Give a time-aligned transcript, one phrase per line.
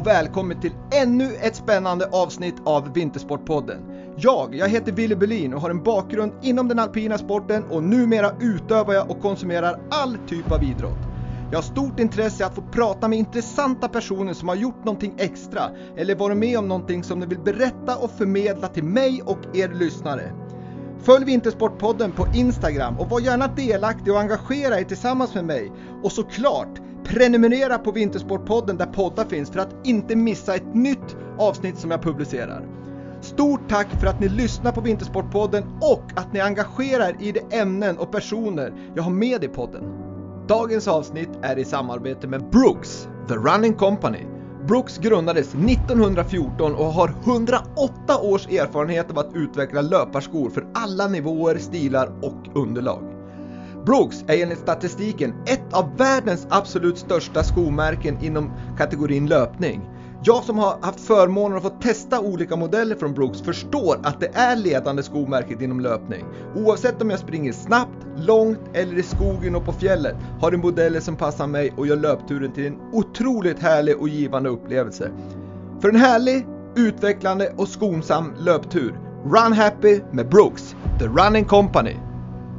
[0.00, 0.72] Och välkommen till
[1.02, 3.78] ännu ett spännande avsnitt av Vintersportpodden.
[4.16, 8.30] Jag, jag heter Willy Berlin och har en bakgrund inom den alpina sporten och numera
[8.40, 10.98] utövar jag och konsumerar all typ av idrott.
[11.50, 15.70] Jag har stort intresse att få prata med intressanta personer som har gjort någonting extra
[15.96, 19.68] eller varit med om någonting som de vill berätta och förmedla till mig och er
[19.68, 20.32] lyssnare.
[21.02, 25.72] Följ Vintersportpodden på Instagram och var gärna delaktig och engagera er tillsammans med mig.
[26.02, 26.80] Och såklart,
[27.10, 32.02] prenumerera på Vintersportpodden där poddar finns för att inte missa ett nytt avsnitt som jag
[32.02, 32.66] publicerar.
[33.20, 37.56] Stort tack för att ni lyssnar på Vintersportpodden och att ni engagerar er i de
[37.56, 39.82] ämnen och personer jag har med i podden.
[40.48, 44.26] Dagens avsnitt är i samarbete med Brooks, The Running Company.
[44.66, 51.58] Brooks grundades 1914 och har 108 års erfarenhet av att utveckla löparskor för alla nivåer,
[51.58, 53.19] stilar och underlag.
[53.86, 59.88] Brooks är enligt statistiken ett av världens absolut största skomärken inom kategorin löpning.
[60.24, 64.30] Jag som har haft förmånen att få testa olika modeller från Brooks förstår att det
[64.34, 66.24] är ledande skomärket inom löpning.
[66.56, 71.00] Oavsett om jag springer snabbt, långt eller i skogen och på fjället har du modeller
[71.00, 75.10] som passar mig och gör löpturen till en otroligt härlig och givande upplevelse.
[75.80, 82.09] För en härlig, utvecklande och skonsam löptur, Run Happy med Brooks, The Running Company.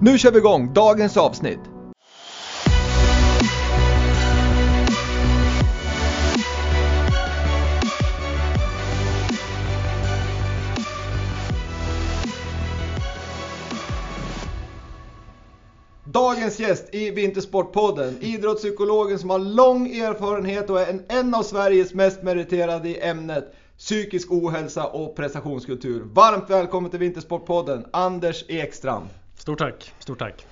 [0.04, 1.60] Nu kör vi igång dagens avsnitt!
[16.06, 21.94] Dagens gäst i Vintersportpodden, idrottspsykologen som har lång erfarenhet och är en, en av Sveriges
[21.94, 26.04] mest meriterade i ämnet psykisk ohälsa och prestationskultur.
[26.06, 29.21] Varmt välkommen till Vintersportpodden, Anders Ekstrand.
[29.42, 30.46] Stort tack, stort tack.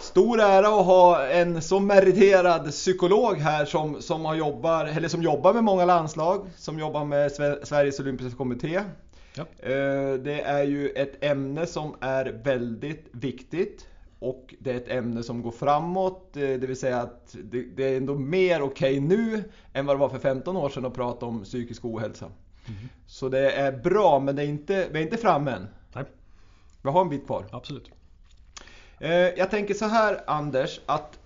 [0.00, 5.22] Stor ära att ha en så meriterad psykolog här som, som, har jobbar, eller som
[5.22, 7.32] jobbar med många landslag, som jobbar med
[7.66, 8.80] Sveriges Olympiska Kommitté.
[9.34, 9.42] Ja.
[9.58, 15.22] Eh, det är ju ett ämne som är väldigt viktigt och det är ett ämne
[15.22, 19.44] som går framåt, eh, det vill säga att det, är ändå mer okej okay nu
[19.72, 22.26] än vad det var för 15 år sedan att prata om psykisk ohälsa.
[22.26, 22.88] Mm.
[23.06, 25.66] Så det är bra, men det är inte, vi är inte framme än.
[25.92, 26.04] Nej.
[26.82, 27.46] Vi har en bit kvar.
[27.50, 27.95] Absolut.
[28.98, 31.18] Eh, jag tänker så här Anders, att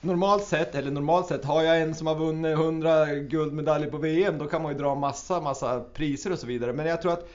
[0.00, 4.38] normalt sett, eller normalt sett, har jag en som har vunnit 100 guldmedaljer på VM,
[4.38, 6.72] då kan man ju dra massa, massa priser och så vidare.
[6.72, 7.28] Men jag tror att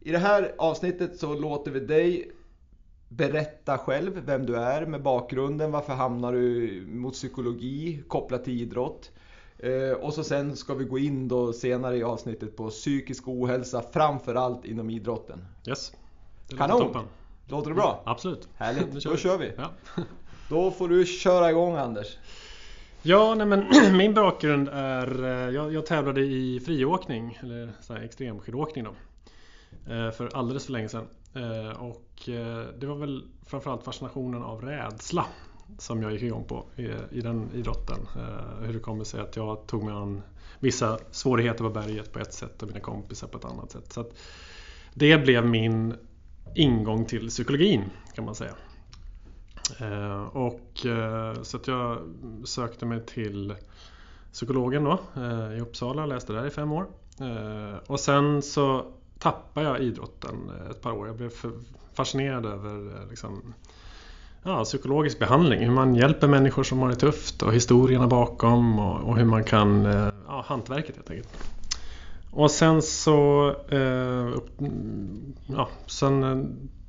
[0.00, 2.32] i det här avsnittet så låter vi dig
[3.08, 9.10] berätta själv vem du är med bakgrunden, varför hamnar du mot psykologi kopplat till idrott.
[9.58, 13.82] Eh, och så sen ska vi gå in då senare i avsnittet på psykisk ohälsa,
[13.92, 15.44] framförallt inom idrotten.
[15.66, 15.92] Yes.
[16.48, 16.80] Det Kanon!
[16.80, 17.04] Toppen.
[17.50, 18.02] Låter det bra?
[18.06, 18.48] Absolut.
[18.56, 19.52] Härligt, då kör vi.
[19.56, 19.70] Ja.
[20.48, 22.16] Då får du köra igång Anders.
[23.02, 23.66] Ja, nej men
[23.96, 28.90] min bakgrund är, eh, jag, jag tävlade i friåkning, eller så här extremskidåkning då.
[29.94, 31.06] Eh, för alldeles för länge sedan.
[31.34, 32.06] Eh, och
[32.78, 35.26] det var väl framförallt fascinationen av rädsla
[35.78, 36.64] som jag gick igång på
[37.10, 37.98] i, den idrotten.
[38.60, 40.22] Hur det kommer sig att jag tog mig an
[40.58, 43.92] vissa svårigheter på berget på ett sätt och mina kompisar på ett annat sätt.
[43.92, 44.04] Så
[44.94, 45.94] det blev min
[46.54, 47.84] ingång till psykologin
[48.14, 48.52] kan man säga.
[49.80, 51.98] Eh, och, eh, så att jag
[52.44, 53.54] sökte mig till
[54.32, 56.86] psykologen då, eh, i Uppsala, läste där i fem år.
[57.20, 58.86] Eh, och sen så
[59.18, 61.06] tappade jag idrotten eh, ett par år.
[61.06, 61.30] Jag blev
[61.94, 63.54] fascinerad över eh, liksom,
[64.42, 65.60] ja, psykologisk behandling.
[65.60, 69.44] Hur man hjälper människor som har det tufft och historierna bakom och, och hur man
[69.44, 69.84] kan,
[70.26, 71.59] ja, hantverket helt enkelt.
[72.30, 74.34] Och sen så eh,
[75.46, 76.44] ja, sen eh,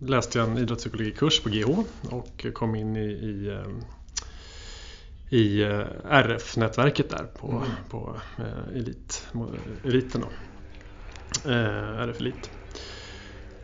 [0.08, 1.80] läste jag en idrottspsykologikurs på GH
[2.10, 3.68] och kom in i, i, eh,
[5.30, 7.64] i eh, RF-nätverket där på, mm.
[7.90, 8.16] på
[8.76, 9.28] elit,
[9.84, 10.22] eliten.
[10.22, 10.28] Då.
[11.50, 12.50] RF Elit.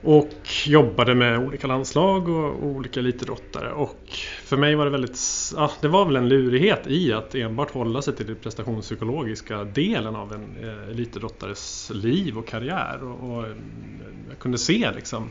[0.07, 3.71] Och jobbade med olika landslag och olika elitidrottare.
[3.71, 4.09] Och
[4.43, 5.19] för mig var det väldigt,
[5.55, 10.15] ja, det var väl en lurighet i att enbart hålla sig till den prestationspsykologiska delen
[10.15, 13.03] av en eh, elitidrottares liv och karriär.
[13.03, 13.55] Och, och eh,
[14.29, 15.29] jag kunde se liksom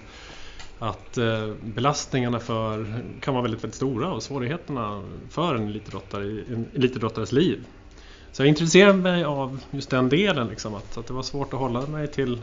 [0.78, 6.68] att eh, belastningarna för, kan vara väldigt, väldigt stora och svårigheterna för en elitidrottare en
[6.74, 7.64] elitidrottares liv.
[8.32, 11.60] Så jag intresserade mig av just den delen, liksom, att, att det var svårt att
[11.60, 12.38] hålla mig till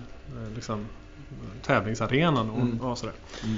[0.55, 0.85] liksom,
[1.61, 2.81] tävlingsarenan och, mm.
[2.81, 3.15] och sådär.
[3.43, 3.55] Mm.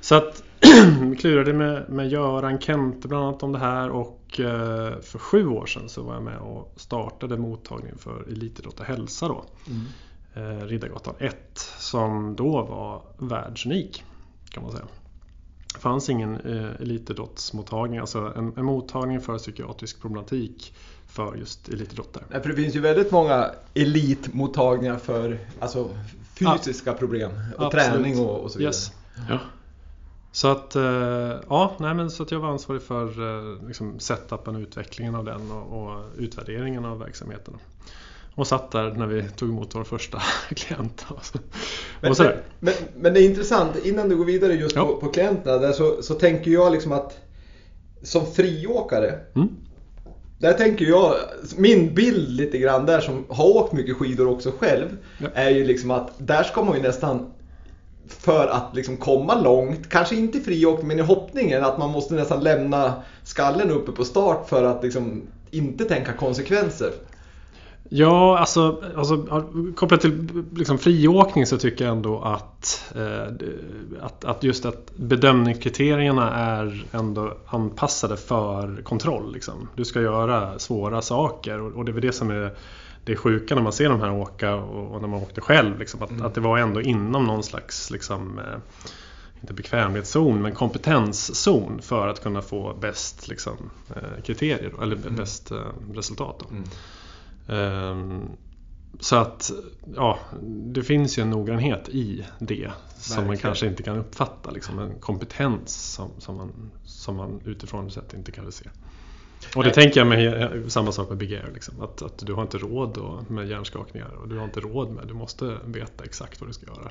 [0.00, 0.42] Så att
[1.18, 5.66] klurade med, med Göran Kente bland annat om det här och eh, för sju år
[5.66, 9.44] sedan så var jag med och startade mottagningen för Elitidrott och hälsa då.
[9.66, 9.86] Mm.
[10.34, 11.36] Eh, Riddargatan 1
[11.78, 14.04] som då var världsunik
[14.50, 14.84] kan man säga.
[15.74, 20.74] Det fanns ingen eh, elitidrottsmottagning, alltså en, en mottagning för psykiatrisk problematik
[21.06, 22.24] för just elitidrottare.
[22.28, 25.90] Nej, för det finns ju väldigt många elitmottagningar för alltså,
[26.38, 27.86] fysiska problem och Absolut.
[27.86, 28.74] träning och, och så vidare.
[28.74, 28.92] Yes.
[29.28, 29.38] Ja.
[30.32, 30.82] Så att, eh,
[31.48, 35.24] ja, nej, men så att jag var ansvarig för eh, liksom setupen och utvecklingen av
[35.24, 37.54] den och, och utvärderingen av verksamheten.
[38.34, 41.06] Och satt där när vi tog emot vår första klient.
[42.00, 44.84] Men, och så men, men, men det är intressant, innan du går vidare just Ja.
[44.86, 47.18] på, på klienterna där så, så tänker jag liksom att
[48.02, 49.48] som friåkare Mm.
[50.38, 51.14] Där tänker jag,
[51.56, 55.28] min bild lite grann där som har åkt mycket skidor också själv Ja.
[55.34, 57.32] är ju liksom att där ska man ju nästan
[58.08, 62.14] för att liksom komma långt, kanske inte i friåkning men i hoppningen, att man måste
[62.14, 66.92] nästan lämna skallen uppe på start för att liksom inte tänka konsekvenser.
[67.88, 69.26] Ja, alltså, alltså
[69.76, 73.34] kopplat till liksom, friåkning så tycker jag ändå att, eh,
[74.00, 79.32] att, att just att bedömningskriterierna är ändå anpassade för kontroll.
[79.32, 79.68] Liksom.
[79.74, 82.54] Du ska göra svåra saker och, och det är väl det som är
[83.04, 85.78] det sjuka när man ser de här åka och, och när man åkte själv.
[85.78, 88.58] Liksom, att, att det var ändå inom någon slags liksom, eh,
[89.40, 95.58] inte bekvämlighetszon men kompetenszon för att kunna få bäst liksom, eh, kriterier eller bäst eh,
[95.94, 96.38] resultat.
[96.38, 96.56] Då.
[97.48, 98.22] Ehm,
[99.00, 99.50] Så att
[99.94, 100.18] ja,
[100.74, 103.38] det finns ju en noggrannhet i det som man Verkligen.
[103.38, 104.50] kanske inte kan uppfatta.
[104.50, 108.64] Liksom en kompetens som, som, man, som man utifrån sett inte kan se.
[109.56, 109.74] Och det Nej.
[109.74, 111.50] tänker jag med samma sak med Big Air.
[111.54, 115.06] Liksom, att, att du har inte råd med hjärnskakningar och du har inte råd med,
[115.06, 116.90] du måste veta exakt vad du ska göra.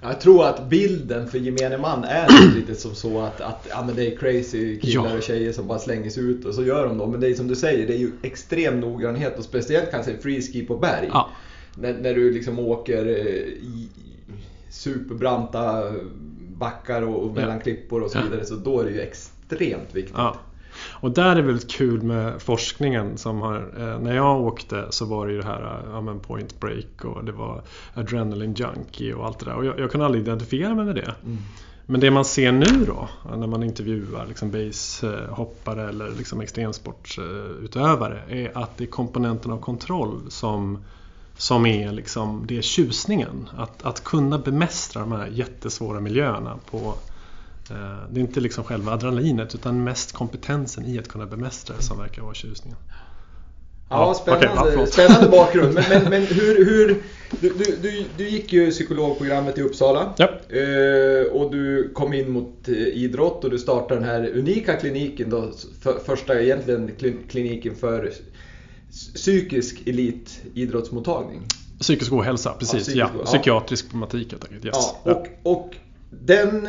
[0.00, 3.96] Jag tror att bilden för gemene man är lite som så att, att ja, men
[3.96, 5.16] det är crazy killar Ja.
[5.16, 7.06] och tjejer som bara slänger sig ut och så gör de då.
[7.06, 10.66] Men det är som du säger, det är ju extrem noggrannhet och speciellt kanske freeski
[10.66, 11.08] på berg.
[11.12, 11.28] Ja.
[11.74, 13.14] När, när du liksom åker eh,
[13.46, 13.88] i
[14.70, 15.92] superbranta
[16.58, 20.14] backar och, och mellan klippor och så vidare så då är det ju extremt viktigt.
[20.16, 20.36] Ja.
[21.06, 25.04] Och där är det väldigt kul med forskningen som har, eh, när jag åkte så
[25.04, 27.62] var det ju det här eh, ja, men point break och det var
[27.94, 29.54] adrenaline junkie och allt det där.
[29.54, 31.14] Och jag, jag kunde aldrig identifiera mig med det.
[31.24, 31.38] Mm.
[31.86, 38.58] Men det man ser nu då, när man intervjuar liksom basehoppare eller liksom extremsportsutövare, är
[38.58, 40.84] att det är komponenten av kontroll som,
[41.36, 43.48] som är liksom, det är tjusningen.
[43.56, 46.94] Att, att kunna bemästra de här jättesvåra miljöerna på
[48.10, 51.98] det är inte liksom själva adrenalinet utan mest kompetensen i att kunna bemästra det som
[51.98, 52.78] verkar vara tjusningen.
[53.90, 54.92] Ja, spännande, förlåt.
[54.92, 55.74] spännande bakgrund.
[55.74, 57.02] Men, men, men hur, hur
[57.40, 57.52] du,
[57.82, 60.14] du, du, gick ju psykologprogrammet i Uppsala.
[60.16, 60.28] Ja.
[60.56, 65.30] Eh, och du kom in mot eh, idrott och du startade den här unika kliniken
[65.30, 65.50] då.
[65.82, 68.10] För, första egentligen kli- kliniken för
[69.14, 71.42] psykisk elitidrottsmottagning.
[71.80, 72.72] Psykisk ohälsa, precis.
[72.82, 73.24] psykisk Ja, o- ja.
[73.24, 74.64] Psykiatrisk problematik helt enkelt.
[74.64, 74.74] Yes.
[75.04, 75.74] Ja, och, och
[76.10, 76.68] den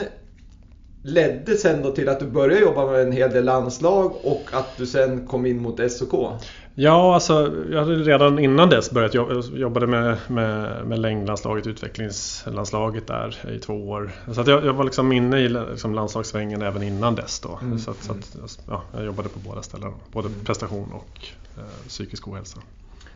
[1.07, 4.77] ledde sen då till att du började jobba med en hel del landslag och att
[4.77, 6.42] du sen kom in mot SOK.
[6.75, 13.07] Ja, alltså jag hade redan innan dess börjat jobba jobbade med, med, med längdlandslaget, utvecklingslandslaget
[13.07, 14.12] där i två år.
[14.33, 17.59] Så jag, jag var liksom inne i liksom landslagssvängen även innan dess då.
[17.62, 21.19] Mm, Så, att, så att, ja, jag jobbade på båda ställena, både prestation och
[21.57, 22.59] eh, psykisk ohälsa.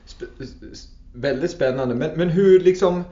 [0.08, 1.96] Sp- väldigt spännande.
[1.96, 3.04] Men, men hur liksom...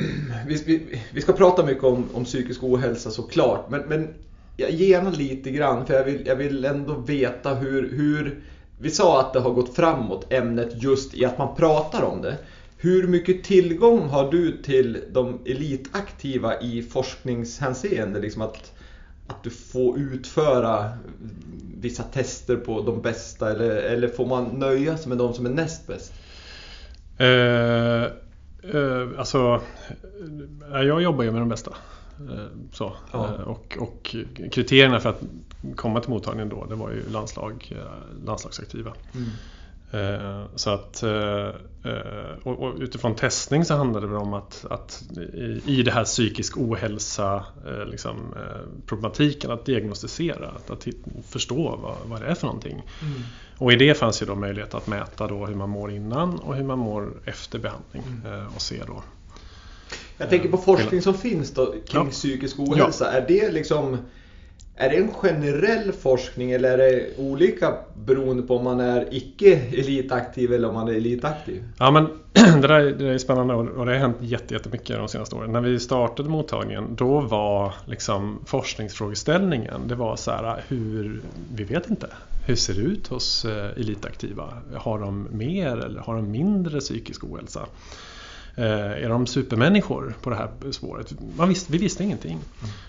[0.46, 3.70] Vi, vi, vi ska prata mycket om, om psykisk ohälsa såklart.
[3.70, 4.08] Men, men
[4.56, 8.40] jag gärna lite grann för jag vill, jag vill ändå veta hur, hur...
[8.78, 12.36] Vi sa att det har gått framåt ämnet just i att man pratar om det.
[12.76, 18.20] Hur mycket tillgång har du till de elitaktiva i forskningshänseende?
[18.20, 18.72] Liksom att,
[19.26, 20.90] att du får utföra
[21.80, 25.50] vissa tester på de bästa eller, eller får man nöja sig med de som är
[25.50, 26.12] näst bäst?
[27.20, 28.29] Uh
[28.62, 29.60] eh, alltså,
[30.72, 31.74] eh, jag jobbar ju med de bästa.
[32.18, 32.92] Eh, så.
[33.12, 33.34] Ja.
[33.44, 34.16] Och, och
[34.52, 35.22] kriterierna för att
[35.76, 37.76] komma till mottagningen då, det var ju landslag,
[38.24, 38.90] landslagsaktiva.
[38.90, 39.20] Eh,
[40.54, 41.48] Så att, eh,
[41.84, 45.02] eh, och utifrån testning så handlade det om att, att
[45.64, 50.86] i, det här psykisk ohälsa eh, liksom, eh, problematiken att diagnostisera, att, att
[51.28, 52.82] förstå vad, vad det är för någonting.
[53.58, 56.54] Och i det fanns ju då möjlighet att mäta då hur man mår innan och
[56.54, 59.02] hur man mår efter behandling eh, och se då.
[60.16, 62.10] Jag tänker på forskning som finns då kring Ja.
[62.10, 63.12] psykisk ohälsa.
[63.12, 63.98] Är det liksom
[64.80, 69.60] är det en generell forskning eller är det olika beroende på om man är icke
[69.72, 71.64] elitaktiv eller om man är elitaktiv?
[71.78, 72.08] Ja men
[72.62, 75.52] det där, det där är spännande och det har hänt jättemycket de senaste åren.
[75.52, 81.22] När vi startade mottagningen då var liksom forskningsfrågeställningen det var så här hur,
[81.54, 82.06] vi vet inte.
[82.46, 84.54] Hur ser det ut hos eh, elitaktiva?
[84.74, 87.66] Har de mer eller har de mindre psykisk ohälsa?
[88.56, 91.14] Eh, är de supermänniskor på det här spåret?
[91.36, 92.38] Man visste, vi visste ingenting.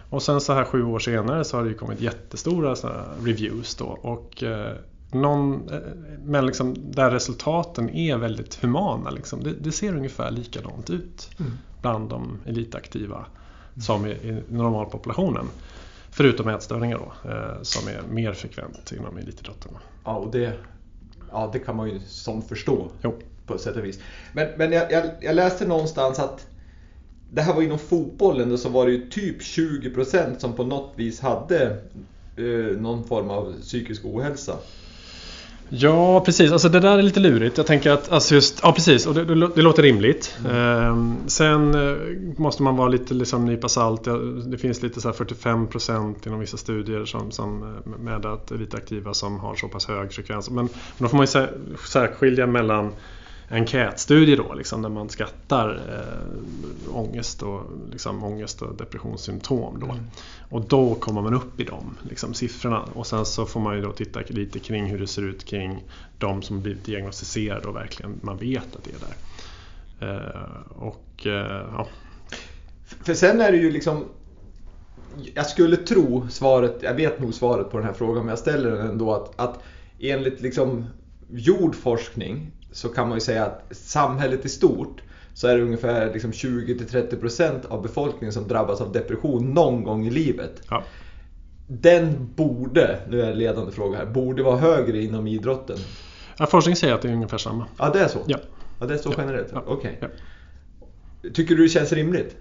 [0.09, 3.05] Och sen så här sju år senare så har det ju kommit jättestora så här
[3.23, 4.75] reviews då och eh,
[5.11, 5.79] någon, eh,
[6.23, 9.09] men liksom där resultaten är väldigt humana.
[9.09, 9.43] Liksom.
[9.43, 11.51] Det, det ser ungefär likadant ut mm.
[11.81, 13.81] bland de elitaktiva mm.
[13.81, 15.45] som i, i normalpopulationen.
[16.09, 19.71] Förutom ätstörningar då, eh, som är mer frekvent inom elitidrotten.
[20.03, 20.53] Ja, och det,
[21.31, 23.19] ja, det kan man ju som förstå jo.
[23.45, 23.99] På sätt och vis.
[24.33, 26.47] Men, men jag, jag, jag läste någonstans att
[27.33, 30.93] det här var inom fotbollen och så var det ju typ 20% som på något
[30.95, 31.77] vis hade
[32.37, 34.53] eh, någon form av psykisk ohälsa.
[35.73, 37.57] Ja precis, alltså det där är lite lurigt.
[37.57, 40.37] Jag tänker att alltså just, ja precis, och det, det, låter rimligt.
[40.39, 40.55] Mm.
[40.55, 41.97] Ehm, sen eh,
[42.37, 44.07] måste man vara lite liksom nypa salt.
[44.45, 49.39] Det finns lite så 45% inom vissa studier som, som eh, med att elitaktiva som
[49.39, 50.49] har så pass hög frekvens.
[50.49, 51.47] Men, men då får man ju
[51.87, 52.91] särskilja mellan
[53.51, 59.79] enkätstudie då, liksom, där man skattar eh, ångest, och, liksom, ångest och depressionssymptom.
[59.79, 59.85] Då.
[59.85, 60.03] Mm.
[60.49, 62.81] Och då kommer man upp i de liksom, siffrorna.
[62.93, 65.83] Och sen så får man ju då titta lite kring hur det ser ut kring
[66.17, 69.15] de som blivit diagnostiserade och verkligen man vet att det är där.
[70.01, 71.87] Eh, och eh, ja.
[73.03, 74.05] För sen är det ju liksom
[75.33, 78.71] jag skulle tro svaret, jag vet nog svaret på den här frågan men jag ställer
[78.71, 79.63] den ändå att, att
[79.99, 80.85] enligt liksom
[81.29, 85.01] gjord forskning så kan man ju säga att samhället i stort
[85.33, 90.09] så är det ungefär liksom 20-30% av befolkningen som drabbas av depression någon gång i
[90.09, 90.61] livet.
[90.69, 90.83] Ja.
[91.67, 95.77] Den borde, nu är det en ledande fråga här, borde vara högre inom idrotten.
[96.37, 97.65] Ja, forskning säger att det är ungefär samma.
[97.77, 98.19] Ja, det är så?
[98.25, 98.37] Ja.
[98.79, 99.49] Ja, det är så generellt?
[99.53, 99.63] Ja.
[99.67, 99.97] Okej.
[99.97, 100.09] Okay.
[101.21, 101.29] Ja.
[101.33, 102.35] Tycker du det känns rimligt?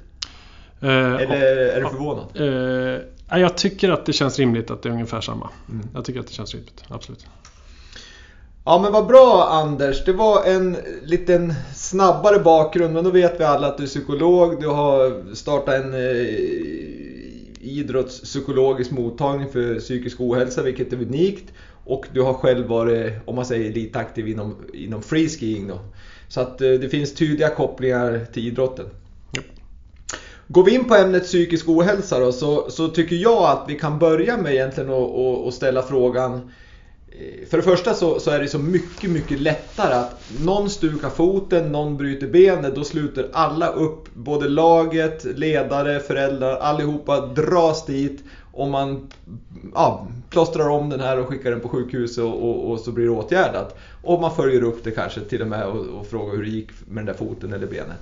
[0.81, 2.27] Eh, Eller är du förvånad?
[2.35, 5.51] Eh, jag tycker att det känns rimligt att det är ungefär samma.
[5.69, 5.89] Mm.
[5.95, 7.27] Jag tycker att det känns rimligt, absolut.
[8.65, 13.45] Ja men vad bra Anders, det var en liten snabbare bakgrund men då vet vi
[13.45, 16.01] alla att du är psykolog, du har startat en eh,
[17.61, 21.53] idrottspsykologisk mottagning för psykisk ohälsa vilket är unikt
[21.85, 25.79] och du har själv varit, om man säger lite aktiv inom, inom freeskiing då.
[26.29, 28.87] Så att eh, det finns tydliga kopplingar till idrotten.
[29.33, 29.43] Ja.
[30.47, 33.99] Går vi in på ämnet psykisk ohälsa då så, så tycker jag att vi kan
[33.99, 36.51] börja med egentligen att ställa frågan
[37.11, 41.11] Eh, för det första så, så, är det så mycket, mycket lättare att någon stukar
[41.11, 44.15] foten, någon bryter benet, då sluter alla upp.
[44.15, 49.09] Både laget, ledare, föräldrar, allihopa dras dit och man
[49.75, 53.05] ja, plåstrar om den här och skickar den på sjukhus och, och, och, så blir
[53.05, 53.79] det åtgärdat.
[54.03, 56.71] Och man följer upp det kanske till och med och, och frågar hur det gick
[56.89, 57.99] med den där foten eller benet.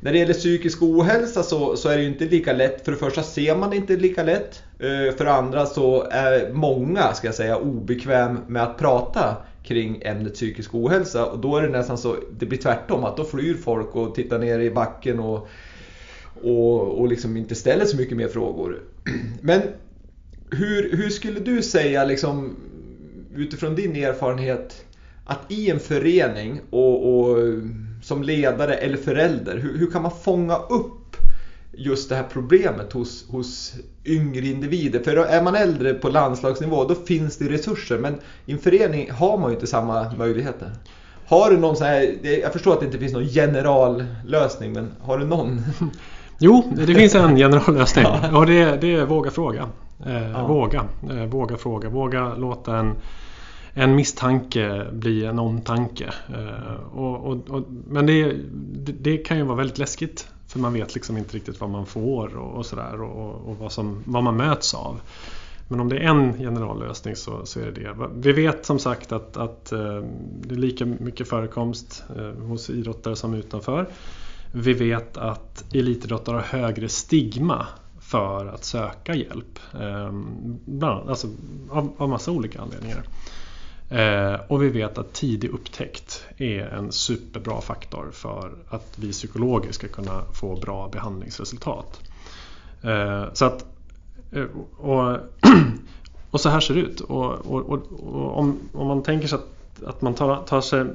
[0.00, 2.84] När det gäller psykisk ohälsa så, så, är det ju inte lika lätt.
[2.84, 4.62] För det första ser man det inte lika lätt.
[4.78, 10.02] Eh, för det andra så är många, ska jag säga, obekväm med att prata kring
[10.02, 11.26] ämnet psykisk ohälsa.
[11.26, 13.04] Och då är det nästan så, det blir tvärtom.
[13.04, 15.48] Att då flyr folk och tittar ner i backen och,
[16.42, 18.82] och, och liksom inte ställer så mycket mer frågor.
[19.40, 19.60] Men
[20.50, 22.56] hur, hur skulle du säga, liksom,
[23.34, 24.84] utifrån din erfarenhet,
[25.24, 27.38] att i en förening och, och
[28.04, 29.58] som ledare eller förälder?
[29.58, 31.16] Hur, hur, kan man fånga upp
[31.72, 35.00] just det här problemet hos, hos yngre individer?
[35.00, 39.38] För är man äldre på landslagsnivå då finns det resurser men i en förening har
[39.38, 40.72] man ju inte samma möjligheter.
[41.26, 45.18] Har du någon sån här, jag förstår att det inte finns någon generallösning men har
[45.18, 45.62] du någon?
[46.38, 49.68] Jo, det finns en generallösning och det, det är våga fråga.
[50.06, 50.46] Eh, ja.
[50.46, 52.94] Våga, eh, våga fråga, våga låta en
[53.74, 56.14] en misstanke blir en omtanke.
[56.34, 58.36] Eh, och, och, och, men det,
[59.00, 60.28] det, kan ju vara väldigt läskigt.
[60.46, 63.72] För man vet liksom inte riktigt vad man får och, och sådär och, och vad,
[63.72, 65.00] som, vad man möts av.
[65.68, 67.94] Men om det är en generallösning så, så är det det.
[68.14, 70.02] Vi vet som sagt att, att eh,
[70.40, 73.88] det är lika mycket förekomst eh, hos idrottare som utanför.
[74.52, 77.66] Vi vet att elitidrottare har högre stigma
[78.00, 79.58] för att söka hjälp.
[80.64, 81.28] Bland, alltså
[81.70, 83.04] av, av massa olika anledningar.
[83.94, 89.72] Eh, och vi vet att tidig upptäckt är en superbra faktor för att vi psykologer
[89.72, 92.00] ska kunna få bra behandlingsresultat.
[92.82, 93.66] Eh, så att,
[94.32, 94.46] eh,
[94.76, 95.18] och,
[96.30, 97.00] och så här ser det ut.
[97.00, 100.86] Och, och, och om, om, man tänker sig att, att man tar, tar, sig,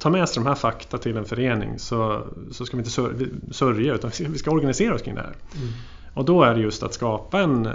[0.00, 3.20] tar med sig de här fakta till en förening så, så ska vi inte
[3.54, 5.36] sörja utan vi ska organisera oss kring det här.
[5.56, 5.68] Mm.
[6.16, 7.72] Och då är det just att skapa en eh,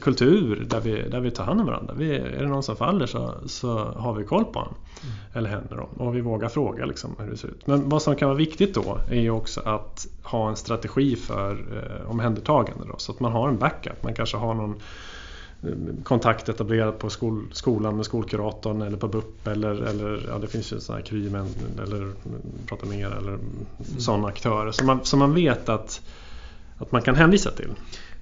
[0.00, 1.94] kultur där vi, där vi tar hand om varandra.
[1.94, 4.74] Vi, är det någon som faller så, så har vi koll på honom.
[5.02, 5.14] Mm.
[5.32, 6.04] Eller henne då.
[6.04, 7.66] Och vi vågar fråga liksom hur det ser ut.
[7.66, 11.50] Men vad som kan vara viktigt då är ju också att ha en strategi för
[11.52, 12.84] eh, omhändertagande.
[12.88, 14.02] Då, så att man har en backup.
[14.02, 14.74] Man kanske har någon
[15.62, 20.46] eh, kontakt etablerad på skol, skolan med skolkuratorn eller på BUP eller, eller ja, det
[20.46, 21.46] finns ju sådana här Krymen
[21.82, 22.12] eller
[22.66, 23.66] Prata Mer eller mm.
[23.98, 24.70] sådana aktörer.
[24.70, 26.00] Så man, så man vet att
[26.82, 27.68] att man kan hänvisa till.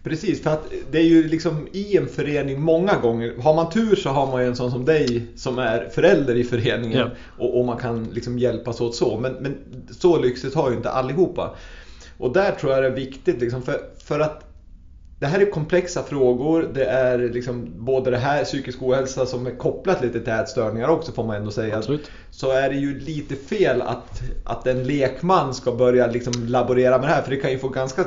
[0.02, 3.34] Precis, för att det är ju liksom i en förening många gånger.
[3.42, 6.44] Har man tur så har man ju en sån som dig som är förälder i
[6.44, 6.98] föreningen.
[6.98, 7.10] Ja.
[7.38, 9.18] Och, och man kan liksom hjälpas åt så.
[9.18, 9.56] Men, men
[9.90, 11.54] så lyxigt har ju inte allihopa.
[12.18, 14.44] Och där tror jag det är viktigt liksom för, för att
[15.18, 16.70] det här är komplexa frågor.
[16.74, 21.12] Det är liksom både det här psykisk ohälsa som är kopplat lite till ätstörningar också
[21.12, 21.76] får man ändå säga.
[21.76, 22.10] Absolut.
[22.30, 27.08] Så är det ju lite fel att, att en lekman ska börja liksom laborera med
[27.08, 28.04] det här för det kan ju få ganska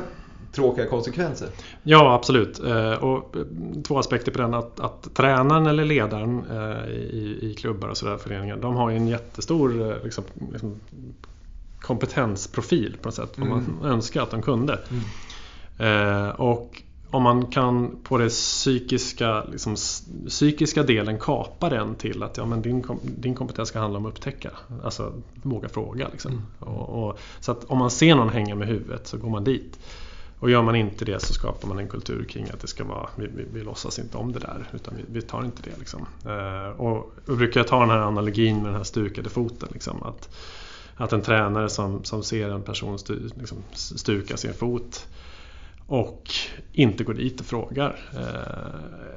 [0.54, 1.48] tråkiga konsekvenser.
[1.82, 2.60] Ja, absolut.
[2.60, 3.42] Eh, Och eh,
[3.82, 4.54] två aspekter på den.
[4.54, 8.96] Att, att tränaren eller ledaren eh, i, i klubbar och sådär, föreningar, de har ju
[8.96, 10.80] en jättestor liksom, liksom,
[11.80, 13.32] kompetensprofil på något sätt.
[13.36, 14.78] Vad man önskar att de kunde.
[15.78, 19.76] Eh, och om man kan på det psykiska, liksom,
[20.28, 24.12] psykiska delen kapa den till att ja, men din, din kompetens ska handla om att
[24.12, 24.50] upptäcka.
[24.84, 26.08] Alltså våga fråga.
[26.12, 26.42] Liksom.
[26.58, 29.78] Och, och, så att om man ser någon hänga med huvudet så går man dit.
[30.44, 33.08] Och gör man inte det så skapar man en kultur kring att det ska vara,
[33.16, 35.78] vi, vi, vi låtsas inte om det där utan vi, vi tar inte det.
[35.78, 36.06] Liksom.
[36.26, 39.68] Eh, och då brukar jag ta den här analogin med den här stukade foten.
[39.72, 40.28] Liksom, att,
[40.96, 45.06] att en tränare som, som ser en person stu, liksom, stuka sin fot
[45.86, 46.30] och
[46.72, 47.98] inte går dit och frågar.
[48.12, 49.13] Eh,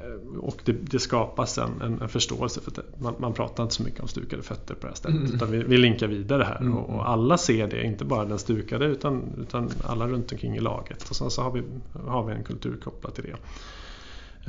[0.72, 4.00] det, det skapas en, en, en förståelse för att man, man pratar inte så mycket
[4.00, 5.18] om stukade fötter på det här stället.
[5.20, 5.34] Mm.
[5.34, 6.76] Utan vi, vi linkar vidare här Mm.
[6.76, 10.60] och, och alla ser det, inte bara den stukade utan, utan alla runt omkring i
[10.60, 11.10] laget.
[11.10, 11.62] Och sen så har vi,
[12.06, 13.36] har vi en kultur kopplat till det.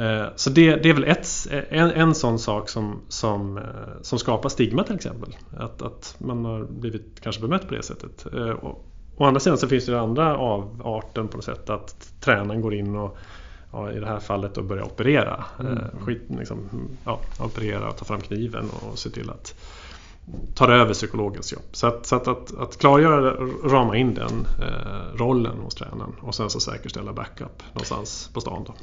[0.03, 1.27] Eh, Så det, det är väl ett,
[1.69, 3.63] en, en sån sak som, som, eh,
[4.01, 5.35] som skapar stigma till exempel.
[5.57, 8.25] Att, att man har blivit kanske bemött på det sättet.
[8.33, 8.85] Eh, Och,
[9.17, 12.95] å andra sidan så finns det andra avarten på något sätt att tränaren går in
[12.95, 13.17] och
[13.71, 15.45] ja, i det här fallet då börjar operera.
[15.59, 15.77] Mm.
[15.77, 16.69] Eh, Skit, liksom,
[17.05, 19.55] ja, operera och ta fram kniven och se till att
[20.55, 21.63] tar över psykologens jobb.
[21.71, 26.15] Så att, så att, att, att klargöra och rama in den eh, rollen hos tränaren
[26.21, 28.63] och sen så säkerställa backup någonstans på stan.
[28.67, 28.73] Då.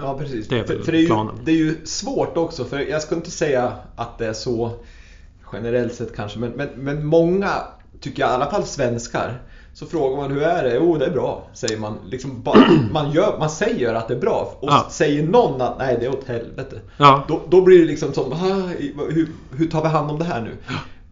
[0.00, 0.48] Ja precis.
[0.48, 3.14] Det är för, för det, är ju, det är ju svårt också för jag ska
[3.14, 4.72] inte säga att det är så
[5.52, 7.50] generellt sett kanske men, men, men många
[8.00, 9.42] tycker jag, i alla fall svenskar
[9.78, 10.74] så frågar man hur är det?
[10.74, 11.98] Jo det är bra säger man.
[12.06, 12.58] Liksom bara,
[12.92, 14.86] man, gör, man säger att det är bra och Ja.
[14.90, 16.80] säger någon att nej det är åt helvete.
[16.96, 18.68] Ja, Då, då blir det liksom som, "Ah,
[19.08, 20.50] hur, hur tar vi hand om det här nu?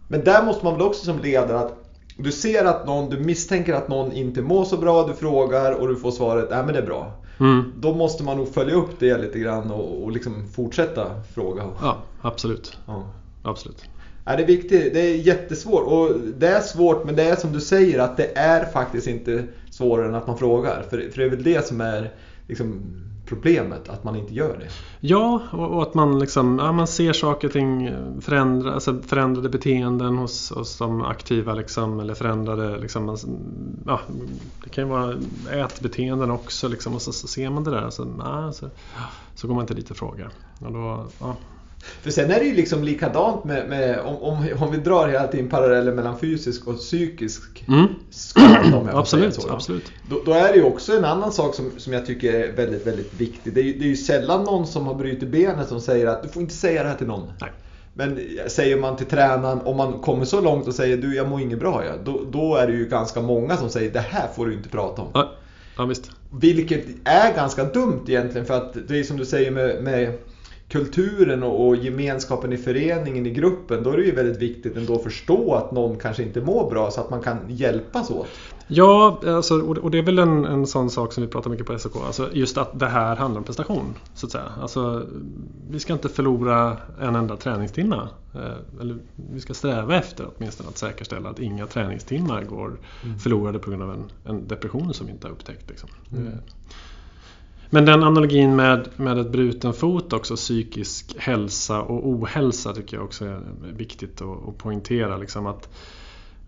[0.08, 1.72] Men där måste man väl också som ledare att
[2.16, 5.88] du ser att någon, du misstänker att någon inte mår så bra, du frågar och
[5.88, 7.12] du får svaret, nej men det är bra.
[7.40, 7.72] mm.
[7.80, 11.64] Då måste man nog följa upp det lite grann och, och liksom fortsätta fråga.
[11.82, 12.78] ja absolut.
[12.86, 13.02] Ja.
[13.42, 13.84] absolut.
[14.24, 17.52] Ja, det är viktigt, det är jättesvårt och det är svårt men det är som
[17.52, 20.82] du säger att det är faktiskt inte svårare än att man frågar.
[20.90, 22.10] För, för det är väl det som är
[22.48, 22.82] liksom,
[23.26, 24.68] problemet, att man inte gör det.
[25.00, 29.48] Ja, och, och att man, liksom, ja, man ser saker och ting förändra, alltså förändrade
[29.48, 31.54] beteenden hos, hos de aktiva.
[31.54, 33.18] Liksom, eller förändrade, liksom, man,
[33.86, 34.00] ja,
[34.64, 35.16] det kan ju vara
[35.52, 36.68] ätbeteenden också.
[36.68, 38.70] Liksom, och så, så ser man det där Alltså, nej, så,
[39.34, 40.30] så går man inte dit och frågar.
[40.58, 41.36] Och då, ja,
[42.02, 45.26] för sen är det ju liksom likadant med, med om, om, om vi drar hela
[45.26, 48.90] tiden paralleller mellan fysisk och psykisk mm, skada.
[48.92, 49.92] Absolut, så, absolut.
[50.10, 52.86] Då, då är det ju också en annan sak som, som jag tycker är väldigt,
[52.86, 53.54] väldigt viktig.
[53.54, 56.22] Det är, ju, det är ju sällan någon som har brutit benet som säger att
[56.22, 57.32] du får inte säga det här till någon.
[57.40, 57.52] Nej.
[57.96, 61.40] Men säger man till tränaren, om man kommer så långt och säger du jag mår
[61.40, 64.46] inget bra, ja, då, då är det ju ganska många som säger det här får
[64.46, 65.08] du inte prata om.
[65.14, 65.32] Ja,
[65.76, 66.10] ja visst.
[66.30, 70.12] Vilket är ganska dumt egentligen för att det är som du säger med, med
[70.68, 73.82] kulturen och, och gemenskapen i föreningen, i gruppen.
[73.82, 76.90] Då är det ju väldigt viktigt ändå att förstå att någon kanske inte mår bra
[76.90, 78.28] så att man kan hjälpas åt.
[78.66, 81.78] Ja, alltså, och det är väl en, en sån sak som vi pratar mycket på
[81.78, 81.96] SOK.
[82.06, 83.94] Alltså just att det här handlar om prestation.
[84.14, 84.52] Så att säga.
[84.60, 85.06] Alltså,
[85.70, 88.08] vi ska inte förlora en enda träningstimme.
[88.34, 88.96] Eh, Eller,
[89.32, 92.78] vi ska sträva efter åtminstone att säkerställa att inga träningstimmar går
[93.22, 95.68] förlorade på grund av en, en depression som vi inte har upptäckt.
[95.68, 95.88] Liksom.
[96.12, 96.32] Mm.
[97.74, 103.04] Men den analogin med, med ett bruten fot också, psykisk hälsa och ohälsa tycker jag
[103.04, 103.40] också är
[103.76, 105.16] viktigt att, att poängtera.
[105.16, 105.68] Liksom att,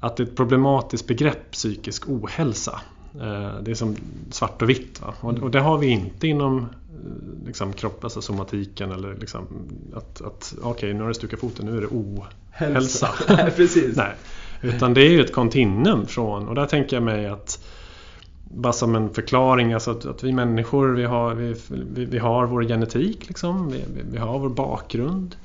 [0.00, 2.80] att det är ett problematiskt begrepp, psykisk ohälsa.
[3.14, 3.96] Eh, Det är som
[4.30, 5.02] svart och vitt.
[5.02, 5.14] Va?
[5.20, 6.66] Och, det har vi inte inom eh,
[7.46, 9.46] liksom, kropp, alltså somatiken eller liksom
[9.94, 13.08] att, att okej nu har du stukat foten, nu är det ohälsa.
[13.28, 13.96] Nej, precis.
[13.96, 14.14] Nej,
[14.62, 17.60] utan det är ju ett kontinuum från, och där tänker jag mig att
[18.56, 22.46] bara som en förklaring, alltså att, att vi människor vi har, vi, vi, vi har
[22.46, 25.36] vår genetik, liksom, vi, vi, har vår bakgrund,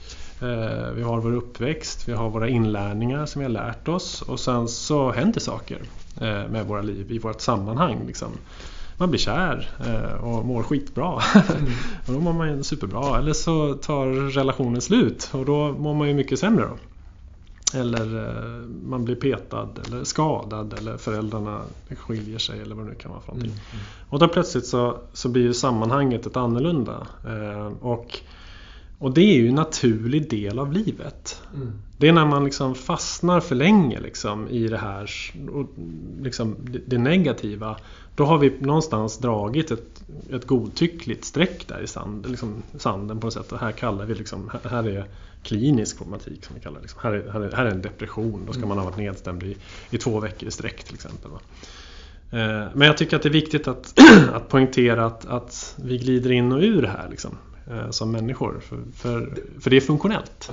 [0.42, 4.40] eh, vi har vår uppväxt, vi har våra inlärningar som vi har lärt oss och
[4.40, 5.82] sen så händer saker
[6.22, 8.04] eh, med våra liv i vårt sammanhang.
[8.08, 8.30] Liksom.
[8.98, 11.08] Man blir kär eh, och mår skitbra.
[12.08, 13.18] och då mår man superbra.
[13.18, 16.66] Eller så tar relationen slut och då mår man ju mycket sämre.
[16.66, 16.78] Då.
[17.76, 22.96] Eller eh, man blir petad eller skadad eller föräldrarna skiljer sig eller vad det nu
[22.96, 23.52] kan vara för någonting.
[23.52, 23.86] Mm, mm.
[24.10, 27.08] Och då plötsligt så, så blir ju sammanhanget ett annorlunda.
[27.26, 28.20] Eh, och,
[28.98, 31.42] och det är ju en naturlig del av livet.
[31.56, 31.72] Mm.
[31.98, 35.10] Det är när man liksom fastnar för länge liksom, i det här
[35.52, 35.70] och
[36.22, 37.78] liksom, det, det negativa.
[38.16, 43.28] Då har vi någonstans dragit ett, ett godtyckligt streck där i sand, liksom, sanden på
[43.28, 43.52] något sätt.
[43.52, 45.06] Och här kallar vi liksom, här- är
[45.44, 46.82] klinisk romantik som vi kallar det.
[46.82, 47.00] Liksom.
[47.04, 48.44] Här, är, här, är, här är en depression.
[48.48, 49.58] Då ska man ha varit nedstämd i,
[49.90, 51.32] i två veckor i sträck till exempel.
[51.32, 51.40] Va?
[52.32, 54.00] Eh, Men jag tycker att det är viktigt att,
[54.34, 57.38] att poängtera att, att vi glider in och ur här liksom,
[57.72, 58.60] eh, som människor.
[58.64, 60.52] För, för, för det är funktionellt.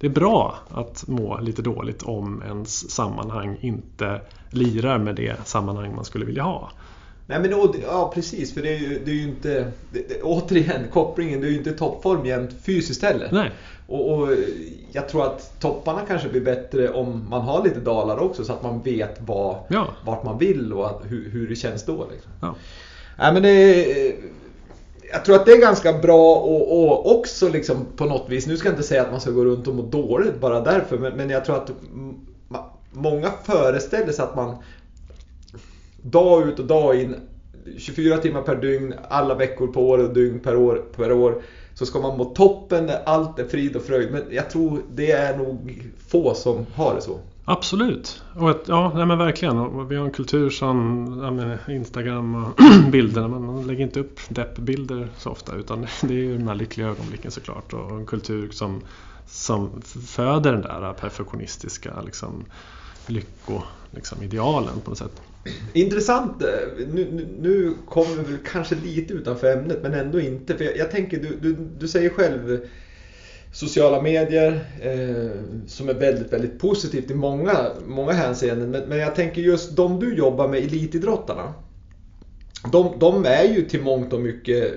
[0.00, 5.94] Det är bra att må lite dåligt om ens sammanhang inte lirar med det sammanhang
[5.94, 6.70] man skulle vilja ha.
[7.30, 9.72] Nej men och, ja precis, för det är ju, det är ju inte...
[9.92, 13.28] Det, återigen, kopplingen, det är ju inte toppform jämt fysiskt heller.
[13.32, 13.50] Nej,
[13.86, 14.28] Och, och
[14.92, 18.62] jag tror att topparna kanske blir bättre om man har lite dalar också så att
[18.62, 19.86] man vet vad, Ja.
[20.04, 22.06] vart man vill och att, hur, hur det känns då.
[22.12, 22.32] Liksom.
[22.40, 22.54] ja.
[23.18, 23.86] Nej, men det,
[25.12, 28.56] jag tror att det är ganska bra och, och också liksom på något vis, nu
[28.56, 31.12] ska jag inte säga att man ska gå runt och må dåligt bara därför, men,
[31.16, 31.70] men jag tror att
[32.92, 34.56] många föreställer sig att man
[36.10, 37.14] dag ut och dag in,
[37.78, 41.42] 24 timmar per dygn, alla veckor på året och dygn per år, per år,
[41.74, 44.12] så ska man må toppen när allt är frid och fröjd.
[44.12, 47.18] Men jag tror det är nog få som har det så.
[47.50, 48.22] Absolut.
[48.34, 49.88] Och ett, ja, nej men verkligen.
[49.88, 52.58] Vi har en kultur som ja, Instagram och
[52.92, 53.28] bilderna.
[53.28, 56.88] Man man lägger inte upp deppbilder så ofta utan det är ju de här lyckliga
[56.88, 57.72] ögonblicken såklart.
[57.72, 58.80] Och en kultur som,
[59.26, 62.44] som föder den där perfektionistiska liksom,
[63.08, 65.22] Lyckoidealen liksom, på något sätt.
[65.72, 66.42] Intressant.
[66.42, 70.56] Eh, nu, nu, nu kommer vi väl kanske lite utanför ämnet men ändå inte.
[70.56, 72.60] För jag, jag tänker, du, du, du säger själv
[73.52, 75.30] sociala medier eh,
[75.66, 78.70] som är väldigt, väldigt positivt i många, många hänseenden.
[78.70, 81.54] Men, men jag tänker just de du jobbar med, elitidrottarna.
[82.72, 84.72] De, de är ju till mångt och mycket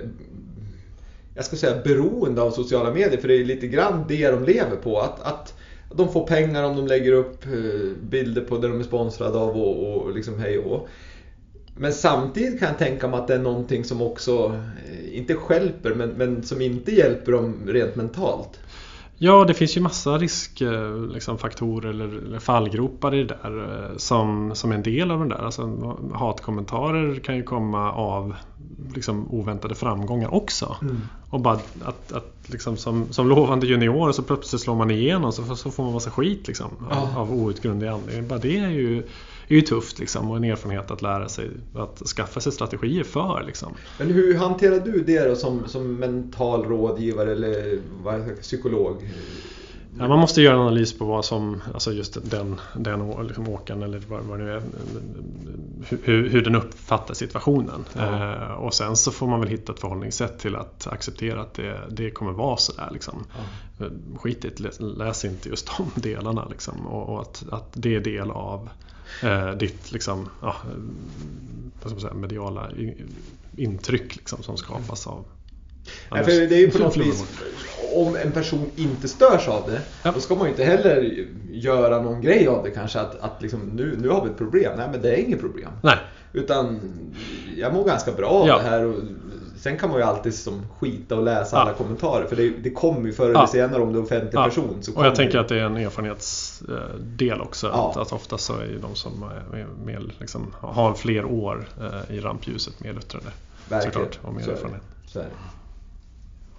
[1.34, 4.76] jag ska säga beroende av sociala medier för det är lite grann det de lever
[4.76, 5.00] på.
[5.00, 5.54] Att, att
[5.96, 9.56] de får pengar om de lägger upp eh, bilder på det de är sponsrade av
[9.56, 10.88] och, och liksom hej och
[11.76, 15.94] Men samtidigt kan jag tänka mig att det är någonting som också, eh, inte skälper
[15.94, 18.60] men, men som inte hjälper dem rent mentalt.
[19.24, 23.96] Ja, det finns ju massa riskfaktorer liksom, faktorer eller, eller fallgropar i det där eh,
[23.96, 25.44] som, som är en del av den där.
[25.44, 28.34] Alltså, hatkommentarer kan ju komma av
[28.94, 30.76] liksom, oväntade framgångar också.
[31.32, 35.56] Och bara att, att liksom, som, som lovande junior så plötsligt slår man igenom så,
[35.56, 37.20] så får man massa skit liksom, av, Ja.
[37.20, 38.28] av outgrundlig anledning.
[38.28, 38.98] Bara det är ju,
[39.48, 43.44] är ju tufft liksom, och en erfarenhet att lära sig att skaffa sig strategier för.
[43.46, 43.74] Liksom.
[43.98, 48.96] Men hur hanterar du det då som, som mental rådgivare eller vad psykolog?
[49.98, 53.82] Ja, man måste göra en analys på vad som, alltså just den, den liksom åkaren
[53.82, 54.62] eller vad, vad det nu är,
[56.02, 57.84] hur, hur den uppfattar situationen.
[57.92, 58.32] Ja.
[58.32, 61.80] Eh, och sen så får man väl hitta ett förhållningssätt till att acceptera att det,
[61.90, 62.88] det kommer vara sådär.
[62.92, 63.24] Liksom.
[63.80, 66.86] Eh, Skit i läs, inte just de delarna liksom.
[66.86, 68.68] och, och att, att det är del av
[69.22, 70.78] eh, ditt liksom, ja, eh,
[71.82, 72.70] vad ska man säga, mediala
[73.56, 75.24] intryck liksom, som skapas av
[76.10, 77.24] Nej, för det är ju på något vis,
[77.94, 80.12] om en person inte störs av det, Ja.
[80.14, 83.00] då ska man ju inte heller göra någon grej av det kanske.
[83.00, 84.72] Att, att liksom, nu, nu har vi ett problem.
[84.76, 85.70] Nej, men det är inget problem.
[85.82, 85.96] Nej,
[86.32, 86.80] Utan
[87.56, 88.56] jag mår ganska bra av Ja.
[88.56, 88.84] det här.
[88.84, 88.94] Och
[89.58, 91.62] sen kan man ju alltid som skita och läsa Ja.
[91.62, 92.26] alla kommentarer.
[92.26, 94.78] För det, det kommer ju förr eller senare om du är offentlig person.
[94.82, 95.40] Så och jag tänker det.
[95.40, 97.66] att det är en erfarenhetsdel också.
[97.68, 102.16] Att, att ofta så är ju de som är, mer, liksom, har fler år eh,
[102.16, 103.26] i rampljuset mer luttrade.
[103.68, 103.92] Verkligen.
[103.92, 104.82] såklart, och mer Så erfarenhet.
[105.06, 105.30] Så är det.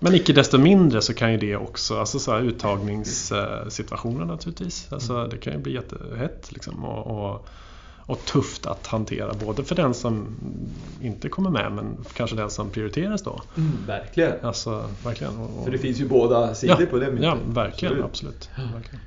[0.03, 4.87] Men icke desto mindre så kan ju det också, alltså så här uttagningssituationer naturligtvis.
[4.91, 7.47] Alltså det kan ju bli jättehett liksom, och, och,
[8.05, 9.33] och tufft att hantera.
[9.33, 10.27] Både för den som
[11.01, 13.41] inte kommer med men kanske den som prioriteras då.
[13.57, 14.33] Mm, verkligen.
[14.41, 15.37] Alltså verkligen.
[15.37, 17.23] Och, För det finns ju båda sidor på det myntet.
[17.23, 18.03] Ja, verkligen.
[18.03, 18.49] Absolut.
[18.51, 18.73] Absolut.
[18.73, 19.01] verkligen.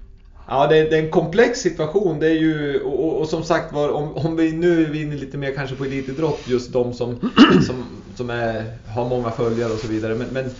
[0.48, 2.20] Ja, det är, det är en komplex situation.
[2.20, 5.02] Det är ju, och, och, och som sagt var, om, om vi nu är vi
[5.02, 7.30] inne lite mer kanske på elitidrott, just de som,
[7.66, 7.84] som,
[8.16, 10.14] som är, har många följare och så vidare.
[10.14, 10.50] Men, men,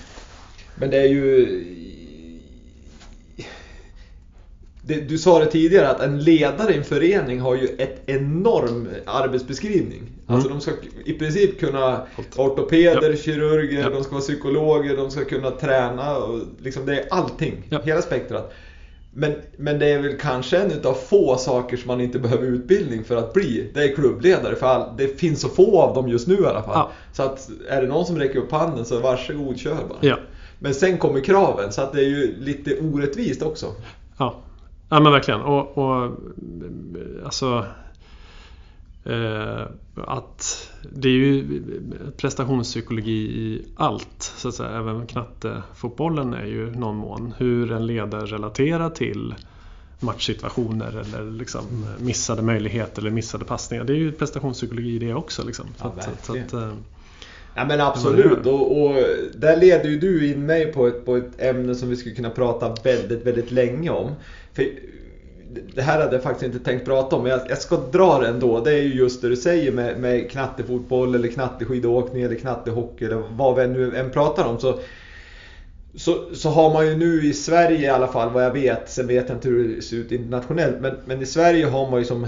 [0.79, 1.63] men det är ju...
[4.83, 8.89] Det, du sa det tidigare att en ledare i en förening har ju ett enorm
[9.07, 10.03] arbetsbeskrivning.
[10.27, 10.71] Alltså de ska
[11.05, 12.01] i princip kunna
[12.37, 13.17] ortopeder, Ja.
[13.17, 13.91] kirurger, Ja.
[13.91, 16.17] de ska vara psykologer, de ska kunna träna.
[16.17, 17.81] Och liksom det är allting, Ja.
[17.85, 18.53] hela spektrat.
[19.13, 23.05] Men, men det är väl kanske en utav få saker som man inte behöver utbildning
[23.05, 23.71] för att bli.
[23.75, 26.63] Det är klubbledare, för all, det finns så få av dem just nu i alla
[26.63, 26.73] fall.
[26.75, 26.91] Ja.
[27.13, 29.99] Så att är det någon som räcker upp handen så varsågod, kör bara.
[30.01, 30.17] Ja.
[30.59, 33.67] Men sen kommer kraven, så att det är ju lite orättvist också.
[34.17, 34.37] Ja.
[34.89, 35.41] Ja men verkligen.
[35.41, 36.17] Och, och
[37.25, 37.67] alltså
[39.05, 39.63] eh,
[40.07, 41.63] att det är ju
[42.17, 44.33] prestationspsykologi i allt.
[44.37, 44.71] Så att säga.
[44.71, 49.35] Även knattefotbollen är ju någon mån hur en ledare relaterar till
[50.01, 53.85] matchsituationer eller liksom missade möjligheter eller missade passningar.
[53.85, 55.45] Det är ju prestationspsykologi i det också.
[55.45, 55.67] Liksom.
[55.79, 56.73] Ja, så att, så att.
[57.57, 58.95] Ja men absolut och, och
[59.35, 62.31] där leder ju du in mig på ett, på ett ämne som vi skulle kunna
[62.31, 64.11] prata väldigt, väldigt länge om.
[64.53, 64.65] För
[65.75, 68.29] det här hade jag faktiskt inte tänkt prata om men jag, jag ska dra det
[68.29, 68.61] ändå.
[68.61, 73.23] Det är ju just det du säger med, med knattefotboll eller knatteskidåkning eller knattehockey eller
[73.31, 74.59] vad vi nu än pratar om.
[74.59, 74.79] Så,
[75.95, 79.07] så, så har man ju nu i Sverige i alla fall vad jag vet, sen
[79.07, 82.05] vet jag inte hur det ser ut internationellt, men, men i Sverige har man ju
[82.05, 82.27] som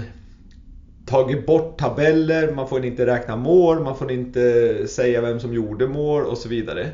[1.09, 5.87] tagit bort tabeller, man får inte räkna mål, man får inte säga vem som gjorde
[5.87, 6.89] mål och så vidare.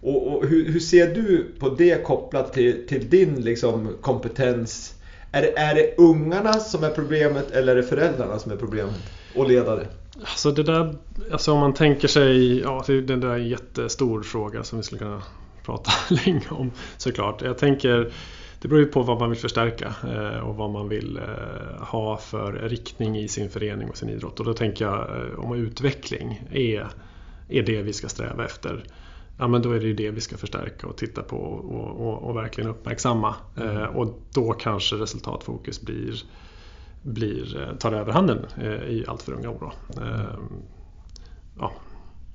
[0.00, 4.94] Och, och hur, hur, ser du på det kopplat till, till din liksom, kompetens?
[5.32, 9.02] Är det, är det ungarna som är problemet eller är det föräldrarna som är problemet?
[9.34, 9.86] Och ledare?
[10.20, 10.94] Alltså det där,
[11.32, 14.98] alltså om man tänker sig, ja det där är en jättestor fråga som vi skulle
[14.98, 15.22] kunna
[15.64, 15.90] prata
[16.26, 17.42] länge om såklart.
[17.42, 18.12] Jag tänker
[18.60, 22.16] det beror ju på vad man vill förstärka eh, och vad man vill eh, ha
[22.16, 24.40] för riktning i sin förening och sin idrott.
[24.40, 26.88] Och då tänker jag eh, om utveckling är,
[27.48, 28.84] är det vi ska sträva efter.
[29.38, 32.22] Ja men då är det ju det vi ska förstärka och titta på och, och,
[32.22, 33.34] och verkligen uppmärksamma.
[33.56, 33.96] Mm.
[33.96, 36.22] Och då kanske resultatfokus blir,
[37.02, 38.46] blir, tar överhanden
[38.88, 39.72] i allt för unga år.
[41.58, 41.72] Ja,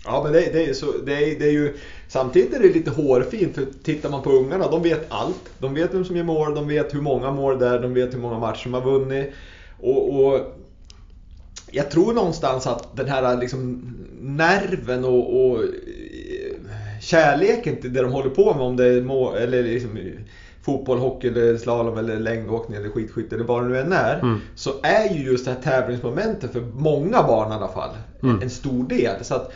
[0.05, 3.55] Ja men det, det, är så, det, det är ju Samtidigt är det lite hårfint
[3.55, 5.51] för tittar man på ungarna, de vet allt.
[5.59, 8.13] De vet vem som gör mål, de vet hur många mål det är, de vet
[8.13, 9.31] hur många matcher de har vunnit.
[9.79, 10.39] Och, och
[11.71, 15.63] jag tror någonstans att den här liksom nerven och, och
[17.01, 19.99] kärleken till det de håller på med, om det är mål, eller liksom,
[20.61, 24.19] fotboll, hockey, eller slalom, eller längdåkning eller skidskytte eller vad det nu än är.
[24.19, 24.39] Mm.
[24.55, 27.89] Så är ju just det här tävlingsmomentet för många barn i alla fall
[28.23, 28.41] mm.
[28.41, 29.23] en stor del.
[29.23, 29.53] Så att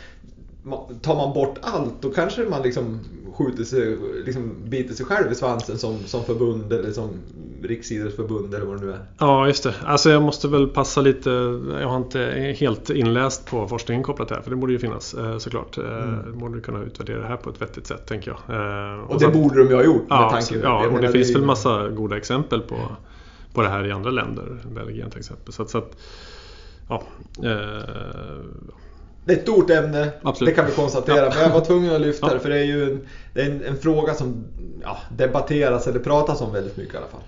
[1.02, 3.00] tar man bort allt då kanske man liksom
[3.38, 7.10] skjuter sig, liksom biter sig själv i svansen som, som förbund eller som
[7.62, 8.98] riksidrottsförbund eller vad det nu är.
[9.18, 9.74] Ja just det.
[9.84, 11.30] Alltså jag måste väl passa lite.
[11.80, 15.38] Jag har inte helt inläst på forskningen kopplat här för det borde ju finnas eh,
[15.38, 15.78] såklart.
[15.78, 16.38] Eh, mm.
[16.38, 18.56] borde kunna utvärdera det här på ett vettigt sätt tänker jag.
[18.56, 21.08] Eh, och, och det borde de ju ha gjort ja, med tanke Ja, och det
[21.08, 22.76] finns väl massa goda exempel på,
[23.52, 24.58] på det här i andra länder.
[24.74, 25.52] Belgien till exempel.
[25.52, 25.96] Så att, så att
[26.88, 27.02] ja,
[29.26, 30.54] det är ett stort ämne, Absolut.
[30.54, 31.16] det kan vi konstatera.
[31.16, 31.30] Ja.
[31.34, 33.00] Men jag var tvungen att lyfta det för det är ju en,
[33.34, 34.44] är en, en fråga som
[34.82, 37.20] ja, debatteras eller pratas om väldigt mycket i alla fall.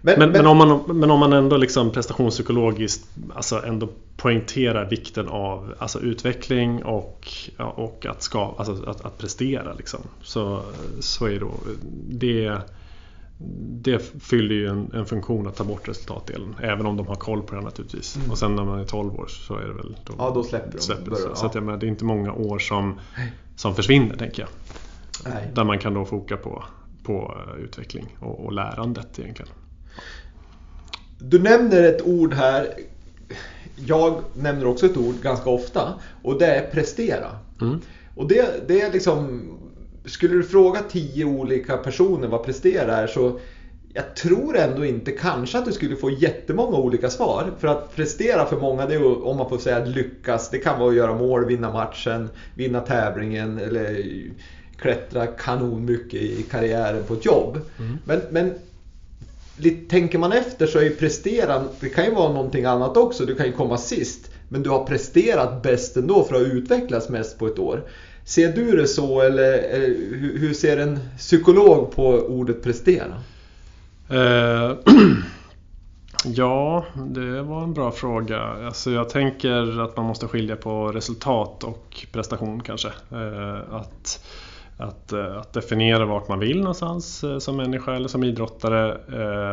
[0.00, 4.90] Men, men, men, men, om, man, men om man ändå liksom prestationspsykologiskt alltså ändå poängterar
[4.90, 9.72] vikten av alltså utveckling och, och att, ska, alltså att, att prestera.
[9.72, 10.60] Liksom, så,
[11.00, 11.50] så är då
[12.08, 12.58] det
[13.38, 16.56] det fyller ju en, en, funktion att ta bort resultatdelen.
[16.62, 18.16] Även om de har koll på det naturligtvis.
[18.16, 18.30] Mm.
[18.30, 19.96] Och sen när man är 12 år så är det väl...
[20.04, 20.78] Då ja, då släpper de.
[20.78, 21.48] Släpper börjar, så, ja.
[21.48, 23.00] att jag menar, det är inte många år som,
[23.56, 24.48] som försvinner, tänker jag.
[25.24, 25.50] Nej.
[25.54, 26.64] Där man kan då foka på,
[27.02, 29.50] på eh, utveckling och, och lärandet egentligen.
[31.18, 32.74] Du nämner ett ord här.
[33.86, 37.30] Jag nämner också ett ord ganska ofta och det är prestera.
[37.60, 37.80] Mm.
[38.14, 39.42] Och det, det är liksom
[40.06, 43.38] skulle du fråga tio olika personer vad prestera är så
[43.96, 47.52] jag tror ändå inte kanske att du skulle få jättemånga olika svar.
[47.58, 50.50] För att prestera för många, det är om man får säga lyckas.
[50.50, 54.06] Det kan vara att göra mål, vinna matchen, vinna tävlingen eller
[54.78, 57.60] klättra kanon mycket i karriären på ett jobb.
[57.78, 57.98] Mm.
[58.04, 58.54] Men, men
[59.88, 63.24] tänker man efter så är ju prestera, det kan ju vara någonting annat också.
[63.24, 64.30] Du kan ju komma sist.
[64.48, 67.82] Men du har presterat bäst ändå för att utvecklas mest på ett år.
[68.26, 69.94] Ser du det så eller, eh,
[70.38, 73.22] hur ser en psykolog på ordet prestera?
[74.10, 74.76] Eh,
[76.24, 78.40] ja, det var en bra fråga.
[78.40, 82.88] Alltså jag tänker att man måste skilja på resultat och prestation kanske.
[82.88, 84.26] Eh, att,
[84.78, 88.98] att, att definiera vart man vill någonstans som människa eller som idrottare.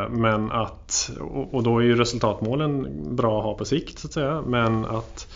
[0.10, 1.12] Men att,
[1.52, 4.44] och då är ju resultatmålen bra att ha på sikt så att säga.
[4.48, 5.28] Men att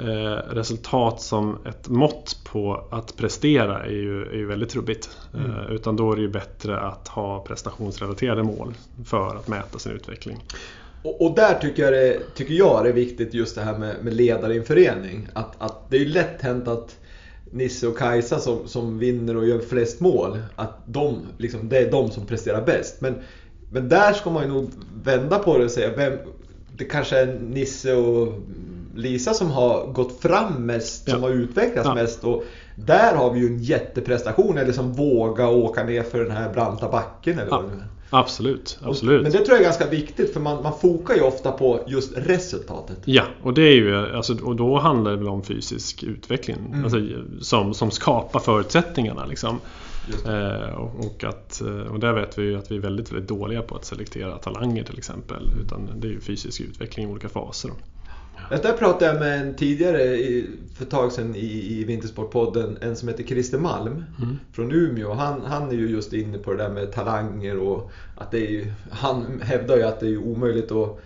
[0.00, 5.10] Eh, resultat som ett mått på att prestera är ju, är ju väldigt trubbigt.
[5.34, 5.50] Mm.
[5.50, 9.92] Eh, utan då är det ju bättre att ha prestationsrelaterade mål för att mäta sin
[9.92, 10.44] utveckling.
[11.02, 13.96] Och, och där tycker jag, det, tycker jag det är viktigt just det här med,
[14.02, 15.28] med ledare i en förening.
[15.32, 16.96] Att, att det är ju lätt hänt att
[17.50, 21.90] Nisse och Kajsa som, som vinner och gör flest mål, att de, liksom, det är
[21.90, 23.00] de som presterar bäst.
[23.00, 23.14] Men,
[23.70, 24.70] men där ska man ju nog
[25.04, 26.18] vända på det och säga, vem,
[26.76, 28.34] det kanske är Nisse och
[28.96, 31.94] Lisa som har gått fram mest, som har utvecklats ja.
[31.94, 32.24] mest.
[32.24, 36.52] Och där har vi ju en jätteprestation, eller som våga åka ner för den här
[36.52, 37.38] branta backen.
[37.38, 37.62] Eller ja.
[38.10, 39.22] Absolut, absolut.
[39.22, 42.12] Men det tror jag är ganska viktigt för man, man fokar ju ofta på just
[42.16, 42.98] resultatet.
[43.04, 46.84] Ja, och det är ju, alltså, och då handlar det väl om fysisk utveckling Mm.
[46.84, 46.98] alltså,
[47.40, 49.26] som, som skapar förutsättningarna.
[49.26, 49.60] Liksom.
[50.26, 53.28] Eh, och, och, att, eh, och där vet vi ju att vi är väldigt, väldigt
[53.28, 55.50] dåliga på att selektera talanger till exempel.
[55.64, 57.70] Utan det är ju fysisk utveckling i olika faser.
[58.50, 62.78] Jag där pratade jag med en tidigare, i- för ett tag sedan i, i Vintersportpodden,
[62.80, 64.38] en som heter Christer Malm Mm.
[64.52, 65.12] från Umeå.
[65.12, 68.50] Han, han är ju just inne på det där med talanger och att det är
[68.50, 70.98] ju, han hävdar ju att det är omöjligt att,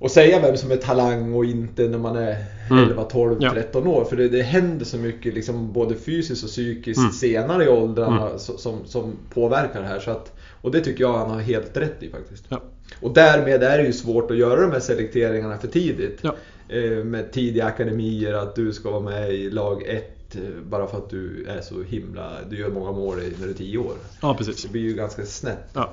[0.00, 2.36] att säga vem som är talang och inte när man är
[2.70, 2.84] Mm.
[2.84, 3.50] 11, 12, Ja.
[3.50, 4.04] 13 år.
[4.04, 7.12] För det, det händer så mycket liksom både fysiskt och psykiskt Mm.
[7.12, 8.38] senare i åldrarna Mm.
[8.38, 9.98] som, som påverkar det här.
[10.00, 12.44] Så att, och det tycker jag han har helt rätt i faktiskt.
[12.48, 12.60] Ja.
[13.00, 16.18] Och därmed är det ju svårt att göra de här selekteringarna för tidigt.
[16.22, 16.34] Ja.
[16.68, 20.12] Eh, Med tidiga akademier, att du ska vara med i lag 1
[20.62, 22.32] bara för att du är så himla...
[22.50, 23.94] Du gör många mål när du är 10 år.
[24.22, 24.62] Ja, precis.
[24.62, 25.68] Det blir ju ganska snett.
[25.72, 25.92] Ja.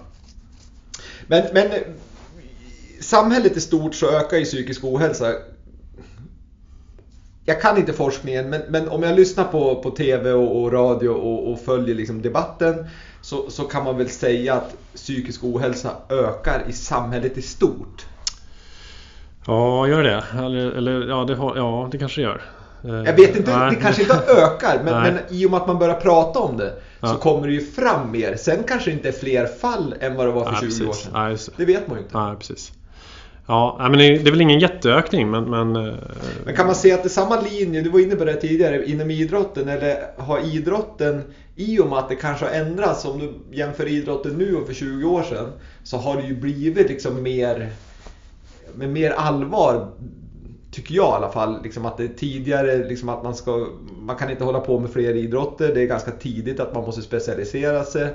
[1.27, 1.81] Men, men eh,
[2.99, 5.33] samhället i stort så ökar ju psykisk ohälsa.
[7.45, 11.09] Jag kan inte forskningen men, men om jag lyssnar på, på TV och, och radio
[11.09, 12.85] och, och följer liksom debatten
[13.21, 18.05] så, så kan man väl säga att psykisk ohälsa ökar i samhället i stort.
[19.47, 20.23] Ja, gör det?
[20.37, 22.41] Eller, eller ja, det har, ja, det kanske gör.
[22.83, 23.69] Eh, Jag vet inte, nej.
[23.75, 26.69] det kanske inte ökar men, men i och med att man börjar prata om det
[26.99, 27.15] så Ja.
[27.15, 28.35] kommer det ju fram mer.
[28.35, 30.87] Sen kanske det inte är fler fall än vad det var för Nej, 20 år
[30.87, 31.03] precis.
[31.05, 31.13] sedan.
[31.13, 31.37] Nej.
[31.57, 32.17] Det vet man ju inte.
[32.17, 32.71] Nej, precis.
[33.45, 35.49] Ja, men det är väl ingen jätteökning men...
[35.49, 35.93] Men, eh,
[36.45, 38.85] Men kan man se att det är samma linje, du var inne på det tidigare,
[38.85, 41.21] inom idrotten eller har idrotten
[41.55, 44.73] i och med att det kanske har ändrats, om du jämför idrotten nu och för
[44.73, 45.51] 20 år sedan,
[45.83, 47.69] så har det ju blivit liksom mer
[48.75, 49.87] med mer allvar
[50.71, 53.67] tycker jag i alla fall, liksom att det är tidigare liksom att man ska,
[53.99, 57.01] man kan inte hålla på med fler idrotter, det är ganska tidigt att man måste
[57.01, 58.13] specialisera sig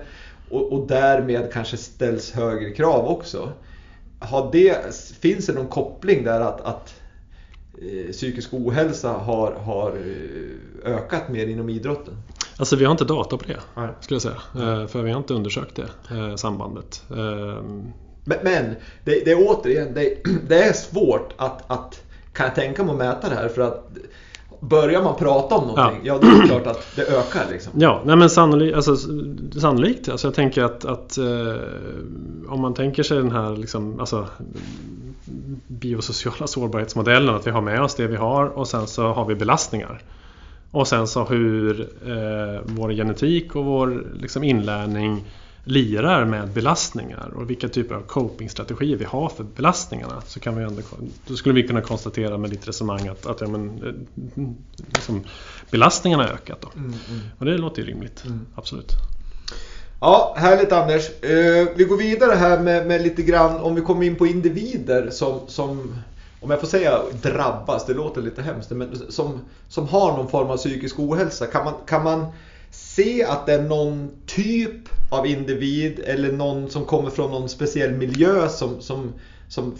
[0.51, 3.53] och, och därmed kanske ställs högre krav också.
[4.19, 6.95] Har det, finns det någon koppling där att, att
[7.83, 12.15] eh, psykisk ohälsa har, har eh, ökat mer inom idrotten?
[12.57, 13.89] Alltså vi har inte data på det, Nej.
[14.01, 14.73] skulle jag säga.
[14.81, 17.03] Eh, För vi har inte undersökt det sambandet.
[17.11, 17.63] Eh,
[18.25, 18.65] Men, men
[19.05, 20.17] det, det är återigen, det,
[20.49, 22.03] det är svårt att, att,
[22.33, 23.91] kan jag tänka mig att mäta det här för att
[24.61, 27.73] börjar man prata om någonting, ja, då är det klart att det ökar liksom.
[27.77, 28.97] Ja, nej men sannolikt, alltså,
[29.61, 30.09] sannolikt.
[30.09, 31.57] Alltså jag tänker att, att eh,
[32.49, 34.27] om man tänker sig den här liksom, alltså,
[35.67, 39.35] biosociala sårbarhetsmodellen, att vi har med oss det vi har och sen så har vi
[39.35, 40.03] belastningar.
[40.71, 45.25] Och sen så hur eh, vår genetik och vår liksom, inlärning
[45.69, 50.65] lirar med belastningar och vilka typer av copingstrategier vi har för belastningarna så kan vi
[50.65, 50.83] ändå,
[51.27, 54.45] då skulle vi kunna konstatera med ditt resonemang att, att ja, men, eh,
[54.87, 55.25] liksom,
[55.71, 56.59] belastningarna har ökat.
[56.61, 56.69] Då.
[56.77, 57.21] Mm, mm.
[57.39, 58.47] Och det låter ju rimligt, Mm.
[58.55, 58.93] absolut.
[60.01, 61.23] Ja, härligt Anders.
[61.23, 65.11] Eh, vi går vidare här med, med lite grann om vi kommer in på individer
[65.11, 65.95] som, som
[66.41, 70.51] om jag får säga drabbas, det låter lite hemskt, men som, som har någon form
[70.51, 71.47] av psykisk ohälsa.
[71.47, 72.27] Kan man, kan man
[72.99, 77.93] se att det är någon typ av individ eller någon som kommer från någon speciell
[77.93, 79.13] miljö som, som,
[79.49, 79.75] som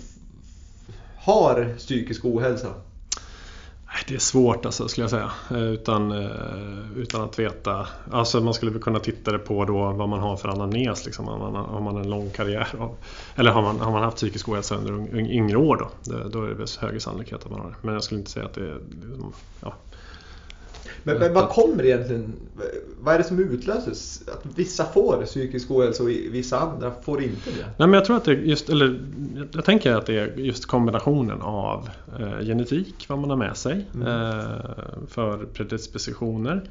[1.17, 2.69] har psykisk ohälsa?
[4.09, 5.31] Det är svårt alltså, skulle jag säga.
[5.51, 7.87] Eh, utan, eh, utan att veta.
[8.11, 11.05] Alltså man skulle väl kunna titta det på då vad man har för anamnes.
[11.05, 11.29] Liksom.
[11.29, 12.69] Har, man, har man en lång karriär?
[12.79, 12.97] Av,
[13.37, 16.13] eller har man, har man haft psykisk ohälsa under yngre år då?
[16.29, 17.77] Då är det väl högre sannolikhet att man har det.
[17.83, 18.79] Men jag skulle inte säga att det är...
[19.09, 19.75] Liksom, ja.
[21.03, 22.33] Men, men vad kommer egentligen,
[23.01, 24.23] vad är det som utlöses?
[24.29, 27.63] Att vissa får psykisk ohälsa och vissa andra får inte det?
[27.63, 29.01] Nej, men jag tror att det just, eller
[29.53, 31.89] jag tänker att det är just kombinationen av
[32.21, 34.09] eh, genetik, vad man har med sig Mm.
[34.09, 34.45] eh,
[35.09, 36.63] för predispositioner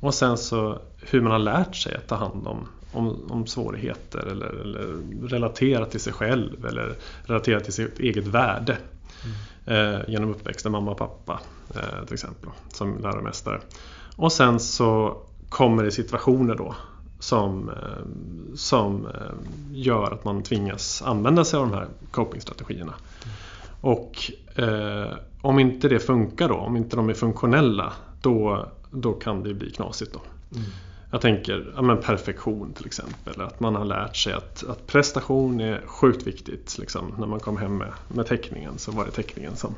[0.00, 4.26] och sen så hur man har lärt sig att ta hand om, om, om svårigheter
[4.30, 4.96] eller, eller
[5.28, 6.92] relatera till sig själv eller
[7.24, 8.76] relatera till sitt eget värde
[9.66, 11.40] eh, genom uppväxten, mamma och pappa
[11.74, 13.60] Eh, till exempel som läromästare.
[14.16, 15.16] Och sen så
[15.48, 16.74] kommer det situationer då
[17.18, 18.04] som, eh,
[18.54, 19.12] som eh,
[19.72, 22.94] gör att man tvingas använda sig av de här copingstrategierna.
[23.80, 27.92] Och eh, om inte det funkar då, om inte de är funktionella,
[28.22, 30.12] då, då kan det bli knasigt.
[30.12, 30.20] Då.
[30.58, 30.70] Mm.
[31.10, 33.40] Jag tänker ja, men perfektion till exempel.
[33.40, 36.78] Att man har lärt sig att, att prestation är sjukt viktigt.
[36.78, 37.14] Liksom.
[37.18, 39.74] När man kom hem med, med teckningen så var det teckningen som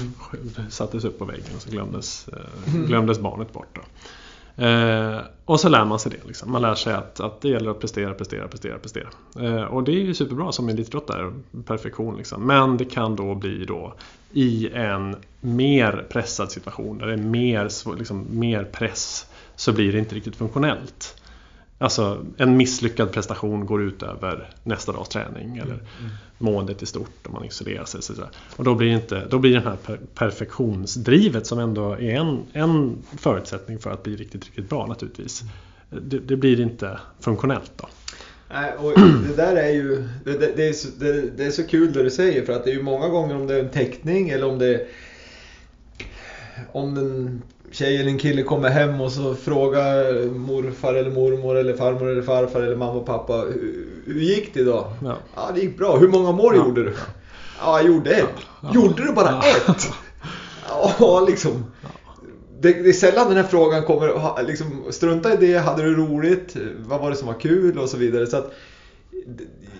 [0.70, 3.68] sattes upp på väggen och så glömdes, eh, glömdes barnet bort.
[3.74, 3.82] Då.
[4.64, 6.26] Eh, och så lär man sig det.
[6.26, 6.52] Liksom.
[6.52, 9.08] Man lär sig att, att det gäller att prestera, prestera, prestera, prestera.
[9.40, 11.32] Eh, och det är ju superbra som elitidrottare,
[11.64, 12.16] perfektion.
[12.16, 12.46] Liksom.
[12.46, 13.94] Men det kan då bli då
[14.32, 19.98] i en mer pressad situation där det är mer, liksom, mer press så blir det
[19.98, 21.22] inte riktigt funktionellt.
[21.78, 26.10] Alltså en misslyckad prestation går ut över nästa dags träning eller Mm.
[26.38, 28.02] måendet i stort om man isolerar sig.
[28.02, 28.12] Så.
[28.56, 33.02] Och då blir, inte, då blir det här per, perfektionsdrivet som ändå är en, en
[33.18, 35.42] förutsättning för att bli riktigt, riktigt bra naturligtvis.
[35.90, 37.88] Det, det blir inte funktionellt då.
[38.50, 38.92] Nej, och
[39.28, 42.02] det där är ju det, det, det, är så, det, det är så kul det
[42.02, 44.46] du säger för att det är ju många gånger om det är en teckning eller
[44.48, 44.86] om det är
[46.72, 51.76] om en tjej eller en kille kommer hem och så frågar morfar eller mormor eller
[51.76, 53.32] farmor eller farfar eller mamma och pappa
[54.04, 54.92] hur, gick det idag?
[55.04, 55.16] Ja.
[55.34, 55.96] Ja, det gick bra.
[55.96, 56.64] Hur många mål Ja.
[56.66, 56.92] gjorde du?
[57.60, 58.28] Ja, jag gjorde ett.
[58.62, 58.70] Ja.
[58.74, 59.88] Gjorde du bara ett?
[60.98, 61.64] Ja, liksom.
[62.60, 66.56] Det, det är sällan den här frågan kommer, liksom, strunta i det, hade du roligt,
[66.78, 68.26] vad var det som var kul och så vidare.
[68.26, 68.52] Så att,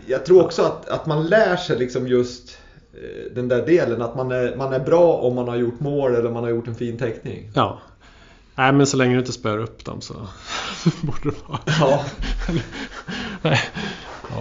[0.07, 2.59] jag tror också att, att man lär sig liksom just
[2.95, 6.15] eh, den där delen, att man är, man är bra om man har gjort mål
[6.15, 7.51] eller man har gjort en fin teckning.
[7.55, 7.81] Ja.
[8.55, 10.15] Nej men så länge du inte spöar upp dem så
[11.03, 11.61] borde det vara.
[11.81, 12.05] Ja.
[13.43, 13.61] Nej.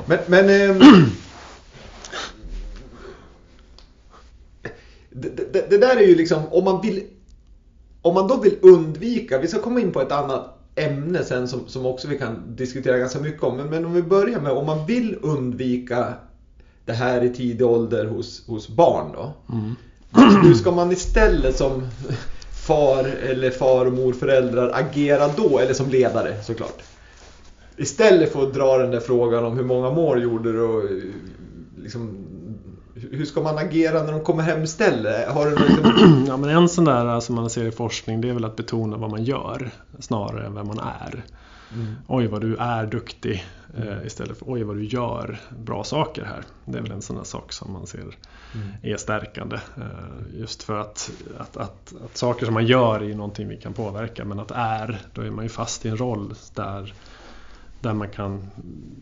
[0.05, 0.79] Men, men ehm,
[5.09, 7.03] det, det, det där är ju liksom, om man vill
[8.05, 11.67] om man då vill undvika, vi ska komma in på ett annat ämne sen som,
[11.67, 13.57] som också vi kan diskutera ganska mycket om.
[13.57, 16.13] Men, men om vi börjar med om man vill undvika
[16.85, 19.33] det här i tidig ålder hos, hos barn då.
[19.53, 19.75] Mm.
[20.43, 21.87] Hur ska man istället som
[22.67, 25.59] far eller far och morföräldrar agera då?
[25.59, 26.81] Eller som ledare såklart.
[27.77, 30.83] Istället för att dra den där frågan om hur många mål gjorde du och
[31.77, 32.24] liksom,
[32.95, 35.29] hur ska man agera när de kommer hem istället?
[35.29, 38.33] Har du något Ja men en sån där som man ser i forskning det är
[38.33, 39.69] väl att betona vad man gör
[39.99, 41.23] snarare än vem man är.
[41.73, 41.95] Mm.
[42.07, 43.45] Oj vad du är duktig
[43.77, 46.43] eh, istället för oj vad du gör bra saker här.
[46.65, 47.99] Det är väl en sån där sak som man ser
[48.55, 48.67] Mm.
[48.81, 49.55] är stärkande.
[49.55, 53.57] Eh, just för att, att, att, att saker som man gör är ju någonting vi
[53.57, 56.93] kan påverka men att är, då är man ju fast i en roll där,
[57.85, 58.47] där man kan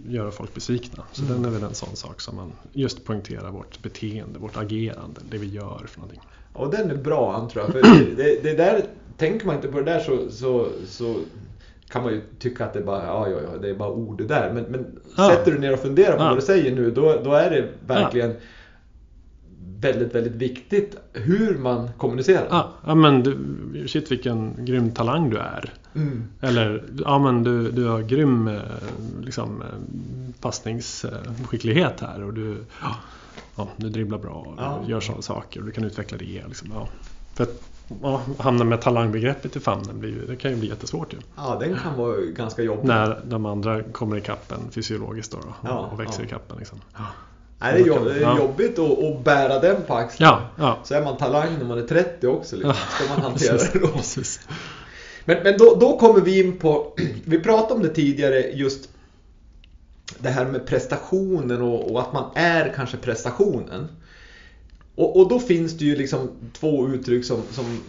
[0.08, 1.04] göra folk besvikna.
[1.12, 1.34] Så Mm.
[1.42, 5.38] den är väl en sån sak som man just poängterar vårt beteende, vårt agerande, det
[5.38, 6.22] vi gör för någonting.
[6.54, 7.72] Och den är bra han tror jag.
[7.74, 7.82] För
[8.18, 8.86] det, det, där,
[9.18, 11.16] tänker man inte på det där så, så, så
[11.90, 14.18] kan man ju tycka att det är bara, ja, ja, ja, det är bara ord
[14.18, 14.54] det där.
[14.54, 14.86] Men, men
[15.18, 15.30] Ja.
[15.30, 16.28] sätter du ner och funderar på Ja.
[16.30, 18.36] vad du säger nu, då, då är det verkligen
[19.84, 22.48] väldigt, väldigt viktigt hur man kommunicerar.
[22.50, 23.38] Ja, ja men du,
[23.88, 25.74] shit vilken grym talang du är.
[25.96, 26.24] Mm.
[26.42, 28.62] Eller ja men du, du har grym eh,
[29.22, 29.68] liksom, eh,
[30.42, 32.58] passningsskicklighet här och du,
[33.56, 34.80] ja, du dribblar bra och Ja.
[34.88, 36.44] gör sådana saker och du kan utveckla det.
[36.48, 36.88] Liksom, ja.
[37.34, 37.64] För att
[38.02, 41.18] ja, hamna med talangbegreppet i famnen blir ju, det kan ju bli jättesvårt ju.
[41.36, 42.86] Ja, den kan vara ganska jobbig.
[42.88, 46.26] När de andra kommer ikapp en fysiologiskt då, och, Ja, och växer ja.
[46.28, 46.58] ikapp en.
[46.58, 46.80] Liksom.
[47.64, 50.30] Nej, det är, jobb, det är jobbigt att, att bära den på axeln.
[50.30, 50.80] Ja, ja.
[50.84, 52.56] Så är man talang när man är 30 också.
[52.56, 52.74] Liksom.
[52.74, 53.90] Ska man hantera det då?
[55.26, 56.96] Men, men då, då kommer vi in på,
[57.26, 58.90] vi pratade om det tidigare, just
[60.20, 63.88] det här med prestationen och, och att man är kanske prestationen.
[64.96, 67.80] Och, och då finns det ju liksom två uttryck som, som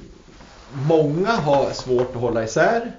[0.73, 2.93] många har svårt att hålla isär.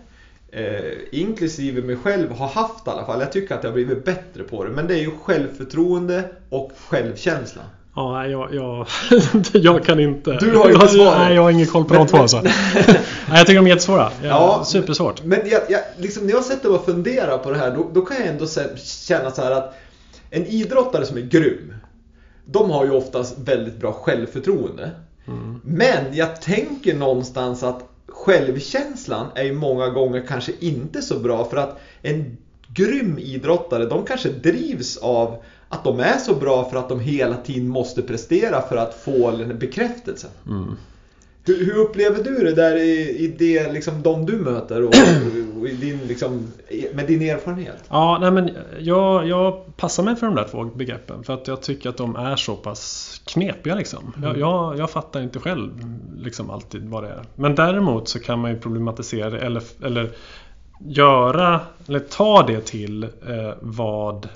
[0.58, 3.20] Eh, inklusive mig själv har haft i alla fall.
[3.20, 4.70] Jag tycker att jag har blivit bättre på det.
[4.70, 7.62] Men det är ju självförtroende och självkänsla.
[7.96, 8.88] Ja, jag, jag,
[9.54, 10.32] jag kan inte.
[10.32, 11.18] Du har inte svaret.
[11.18, 12.42] Nej, jag har ingen koll på Men- de två alltså.
[12.76, 12.98] nej,
[13.30, 14.12] jag tycker de är jättesvåra.
[14.24, 15.24] Ja, Ja, supersvårt.
[15.24, 18.02] Men jag, jag, liksom, när jag sätter mig och funderar på det här, då, då
[18.02, 18.46] kan jag ändå
[19.08, 19.76] känna så här att
[20.30, 21.74] en idrottare som är grym,
[22.46, 24.92] de har ju oftast väldigt bra självförtroende.
[25.28, 25.62] Mm.
[25.64, 27.84] Men jag tänker någonstans att
[28.26, 34.06] självkänslan är ju många gånger kanske inte så bra för att en grym idrottare, de
[34.06, 38.62] kanske drivs av att de är så bra för att de hela tiden måste prestera
[38.62, 40.32] för att få den bekräftelsen.
[40.48, 40.78] Mm.
[41.46, 44.94] Hur, hur upplever du det där i, i det, liksom, de du möter och,
[45.60, 46.48] och din, liksom,
[46.94, 47.84] med din erfarenhet?
[47.90, 51.62] Ja, nej men jag, jag passar mig för de där två begreppen för att jag
[51.62, 54.14] tycker att de är så pass knepiga liksom.
[54.24, 55.72] Jag, jag, jag fattar inte själv
[56.18, 57.24] liksom alltid vad det är.
[57.36, 60.12] Men däremot så kan man ju problematisera det eller, eller
[60.80, 64.28] göra, eller ta det till eh, vad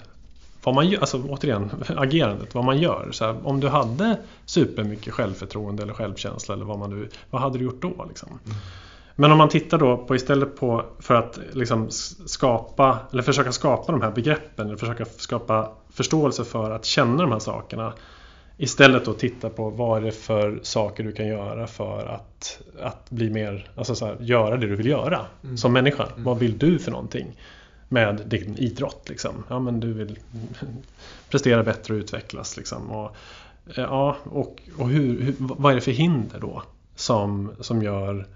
[0.70, 3.09] vad man gör, alltså återigen agerandet, vad man gör.
[3.11, 7.57] Så här, om du hade supermycket självförtroende eller självkänsla eller vad man nu, vad hade
[7.57, 8.05] du gjort då?
[8.09, 8.39] Liksom?
[9.15, 11.88] Men om man tittar då på istället på för att liksom
[12.26, 17.32] skapa eller försöka skapa de här begreppen eller försöka skapa förståelse för att känna de
[17.32, 17.93] här sakerna.
[18.57, 23.09] Istället då titta på vad är det för saker du kan göra för att, att
[23.09, 25.57] bli mer, alltså så här, göra det du vill göra Mm.
[25.57, 26.07] som människa.
[26.17, 27.36] Vad vill du för någonting
[27.90, 29.10] med din idrott?
[29.10, 29.44] Liksom?
[29.48, 30.20] Ja, men du vill
[31.30, 32.58] prestera bättre och utvecklas.
[32.58, 32.90] Liksom.
[32.92, 33.16] Och,
[33.76, 36.64] eh, ja, och, och hur, hur, vad är det för hinder då
[36.96, 38.28] som, som gör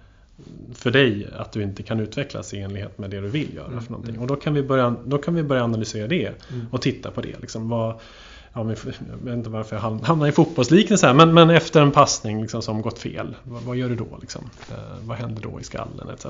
[0.73, 3.91] för dig att du inte kan utvecklas i enlighet med det du vill göra för
[3.91, 4.15] någonting.
[4.15, 4.21] mm.
[4.21, 6.65] Och då kan vi börja, då kan vi börja analysera det Mm.
[6.71, 7.39] och titta på det.
[7.41, 7.95] Liksom, vad,
[8.53, 11.81] ja, men, jag vet inte varför jag ham- hamnar i fotbollsliknelse här, men, men efter
[11.81, 14.17] en passning liksom, som gått fel, vad, vad gör du då?
[14.21, 14.49] Liksom?
[14.71, 16.25] Eh, vad händer då i skallen etc.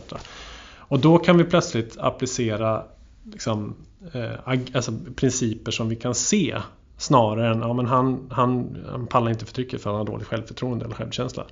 [0.77, 2.83] Och då kan vi plötsligt applicera
[3.31, 3.75] liksom,
[4.13, 4.31] eh,
[4.73, 6.57] alltså, principer som vi kan se
[6.97, 10.85] snarare än ja, men han, han, han pallar inte förtrycket för han har dåligt självförtroende
[10.85, 11.45] eller självkänsla.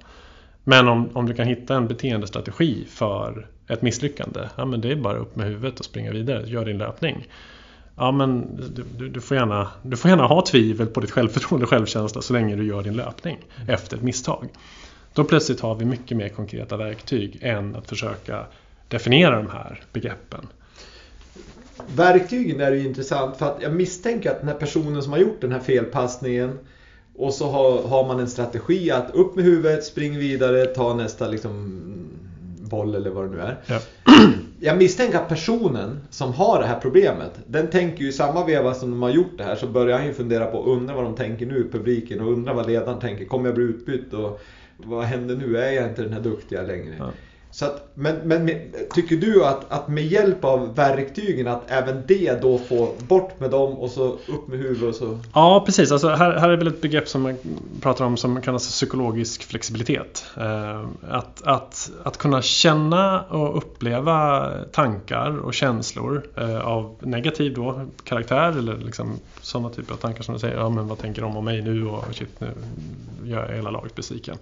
[0.63, 4.95] Men om, om du kan hitta en beteendestrategi för ett misslyckande, ja men det är
[4.95, 7.27] bara upp med huvudet och springa vidare, gör din löpning.
[7.95, 11.63] Ja men du, du, du, får gärna, du får gärna ha tvivel på ditt självförtroende
[11.63, 14.49] och självkänsla så länge du gör din löpning efter ett misstag.
[15.13, 18.45] Då plötsligt har vi mycket mer konkreta verktyg än att försöka
[18.87, 20.47] definiera de här begreppen.
[21.95, 25.41] Verktygen är ju intressant för att jag misstänker att den här personen som har gjort
[25.41, 26.59] den här felpassningen
[27.15, 31.27] och så har, har man en strategi att upp med huvudet, spring vidare, ta nästa
[31.27, 31.81] liksom
[32.59, 33.57] boll eller vad det nu är.
[33.65, 33.79] Ja.
[34.63, 38.73] Jag misstänker att personen som har det här problemet, den tänker ju i samma veva
[38.73, 41.15] som de har gjort det här så börjar han ju fundera på, undra vad de
[41.15, 43.25] tänker nu, publiken, och undra vad ledaren tänker.
[43.25, 44.41] Kommer jag bli utbytt och
[44.77, 45.57] vad händer nu?
[45.57, 46.95] Är jag inte den här duktiga längre?
[46.99, 47.11] Ja.
[47.51, 48.49] Så att, men, men
[48.93, 53.51] tycker du att, att med hjälp av verktygen att även det då få bort med
[53.51, 55.19] dem och så upp med huvudet och så...
[55.33, 55.91] Ja, precis.
[55.91, 57.37] Alltså, här, här är väl ett begrepp som man
[57.81, 60.25] pratar om som kallas psykologisk flexibilitet.
[60.37, 67.85] Eh, att, att, att kunna känna och uppleva tankar och känslor eh, av negativ då,
[68.03, 71.37] karaktär eller liksom sådana typer av tankar som du säger, ja men vad tänker de
[71.37, 72.47] om mig nu och shit nu
[73.23, 74.37] gör jag hela laget besviken.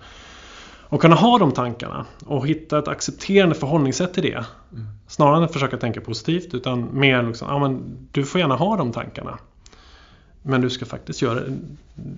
[0.89, 4.45] Och kunna ha de tankarna och hitta ett accepterande förhållningssätt till det.
[5.07, 8.77] Snarare än att försöka tänka positivt utan mer liksom, ja men du får gärna ha
[8.77, 9.39] de tankarna.
[10.41, 11.41] Men du ska faktiskt göra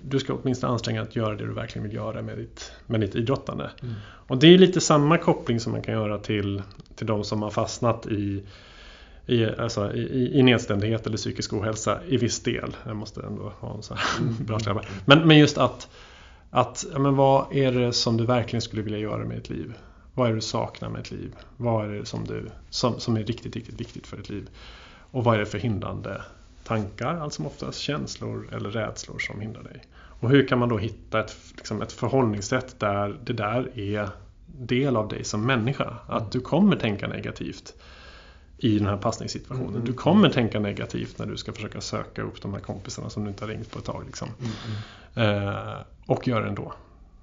[0.04, 3.00] Du ska åtminstone anstränga dig att göra det du verkligen vill göra med ditt, med
[3.00, 3.70] ditt idrottande.
[3.82, 3.94] Mm.
[4.04, 6.62] Och det är lite samma koppling som man kan göra till,
[6.94, 8.42] till de som har fastnat i
[9.26, 12.76] i, alltså, i, i nedstämdhet eller psykisk ohälsa i viss del.
[12.86, 14.82] Jag måste ändå ha en sån här bra släppa.
[15.04, 15.88] Men, men just att,
[16.54, 19.74] att ja, men vad är det som du verkligen skulle vilja göra med ditt liv?
[20.14, 21.36] Vad är det du saknar med ditt liv?
[21.56, 24.48] Vad är det som, du, som, som är riktigt, riktigt viktigt för ditt liv?
[25.10, 26.22] Och vad är det för hindrande
[26.64, 29.82] tankar, allt som oftast känslor eller rädslor som hindrar dig?
[29.92, 34.08] Och hur kan man då hitta ett, liksom ett förhållningssätt där det där är
[34.46, 35.96] del av dig som människa?
[36.08, 37.74] Att du kommer tänka negativt
[38.62, 39.74] i den här passningssituationen.
[39.74, 39.84] Mm.
[39.84, 43.30] Du kommer tänka negativt när du ska försöka söka upp de här kompisarna som du
[43.30, 44.02] inte har ringt på ett tag.
[44.06, 44.28] Liksom.
[45.14, 45.74] Eh,
[46.06, 46.72] och gör det ändå.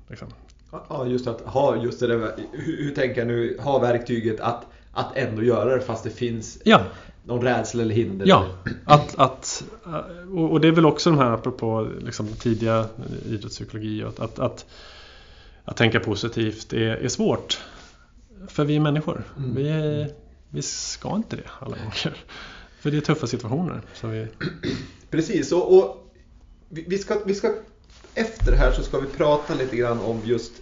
[0.08, 0.28] Liksom.
[0.72, 5.18] Ja, just att ha just det där, hur, tänker jag nu, ha verktyget att, att
[5.18, 6.82] ändå göra det fast det finns Ja,
[7.24, 8.28] någon rädsla eller hinder.
[8.28, 8.46] ja.
[8.86, 12.86] Att, att, eh, och och det är väl också de här apropå liksom, tidiga
[13.30, 14.04] idrottspsykologi.
[14.04, 14.66] Att, att, att,
[15.66, 17.60] att tänka positivt är, är svårt.
[18.48, 19.24] För vi är människor.
[19.38, 19.56] Mm.
[19.56, 20.10] Vi, är,
[20.50, 22.26] vi ska inte det alla gånger.
[22.80, 23.82] För det är tuffa situationer.
[23.94, 24.28] Så vi,
[25.10, 26.14] Precis, och, och
[26.70, 27.54] vi, ska, vi ska
[28.14, 30.54] efter det här så ska vi prata lite grann om just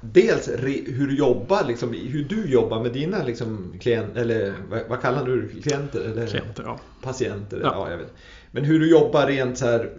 [0.00, 4.80] Dels re, hur du jobbar, liksom, hur du jobbar med dina liksom, klient, eller vad,
[4.88, 6.00] vad kallar du klienter?
[6.00, 6.80] Eller klienter, ja.
[7.02, 7.60] patienter?
[7.62, 7.72] Ja.
[7.74, 7.90] Ja.
[7.90, 8.14] jag vet.
[8.50, 9.90] Men hur du jobbar rent så här,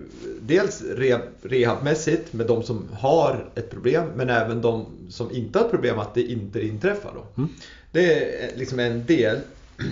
[0.41, 5.65] dels re, rehabmässigt med de som har ett problem men även de som inte har
[5.65, 7.13] ett problem att det inte inträffar.
[7.15, 7.41] Då.
[7.41, 7.49] Mm.
[7.91, 9.39] Det är liksom en del.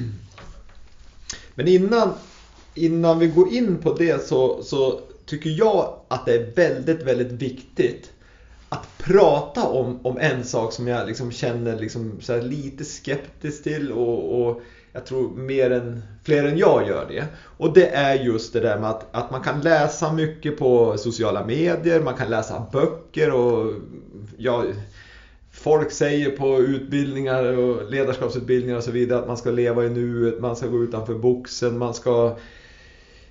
[1.55, 2.13] Men innan,
[2.75, 7.31] innan vi går in på det så, så tycker jag att det är väldigt, väldigt
[7.31, 8.11] viktigt
[8.69, 14.41] att prata om, om en sak som jag liksom känner liksom lite skeptisk till och,
[14.41, 14.61] och
[14.97, 17.25] jag tror mer än, fler än jag gör det.
[17.57, 21.45] Och det är just det där med att, att man kan läsa mycket på sociala
[21.45, 23.73] medier, man kan läsa böcker och
[24.37, 24.63] ja,
[25.51, 30.39] Folk säger på utbildningar och ledarskapsutbildningar och så vidare att man ska leva i nuet,
[30.39, 32.37] man ska gå utanför boxen, man ska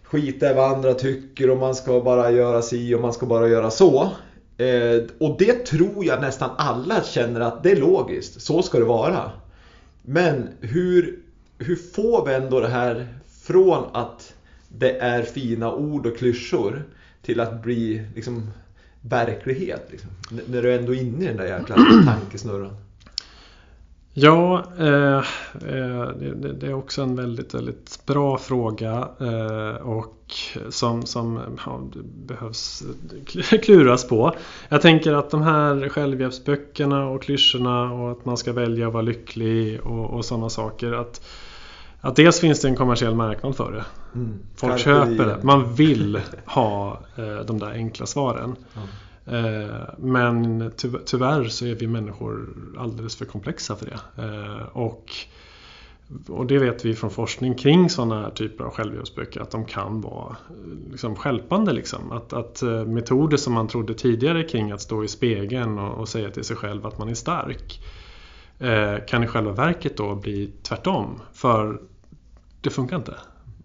[0.02, 3.48] skita i vad andra tycker och man ska bara göra si och man ska bara
[3.48, 4.10] göra så.
[4.58, 8.84] Eh, och det tror jag nästan alla känner att det är logiskt, så ska det
[8.84, 9.30] vara.
[10.08, 11.18] Men hur,
[11.58, 13.06] hur får vi ändå det här
[13.42, 14.34] från att
[14.68, 16.84] det är fina ord och klyschor
[17.22, 18.50] till att bli liksom
[19.00, 19.88] verklighet?
[19.90, 20.10] Liksom?
[20.46, 21.76] När du är ändå är inne i den där jäkla
[22.06, 22.76] tankesnurran.
[24.18, 25.16] Ja, eh,
[25.68, 26.08] eh,
[26.54, 30.34] det, är också en väldigt, väldigt bra fråga eh, och
[30.68, 31.80] som, som ja,
[32.26, 32.82] behövs
[33.62, 34.34] kluras på.
[34.68, 39.02] Jag tänker att de här självhjälpsböckerna och klyschorna och att man ska välja att vara
[39.02, 40.92] lycklig och, och sådana saker.
[40.92, 41.20] Att,
[42.06, 43.84] att dels finns det en kommersiell marknad för det.
[44.14, 44.38] Mm.
[44.56, 45.42] Folk Carpe köper det.
[45.42, 48.56] Man vill ha eh, de där enkla svaren.
[48.74, 48.80] Ja.
[49.36, 50.72] Eh, men
[51.06, 52.48] tyvärr så är vi människor
[52.78, 54.22] alldeles för komplexa för det.
[54.22, 55.12] Eh, och,
[56.28, 60.00] och det vet vi från forskning kring sådana här typer av självhjälpsböcker att de kan
[60.00, 60.36] vara
[60.90, 61.72] liksom skälpande.
[61.72, 62.12] Liksom.
[62.12, 66.30] Att, att metoder som man trodde tidigare kring att stå i spegeln och, och säga
[66.30, 67.80] till sig själv att man är stark
[69.06, 71.20] kan i själva verket då bli tvärtom.
[71.32, 71.80] För
[72.66, 73.14] det funkar inte.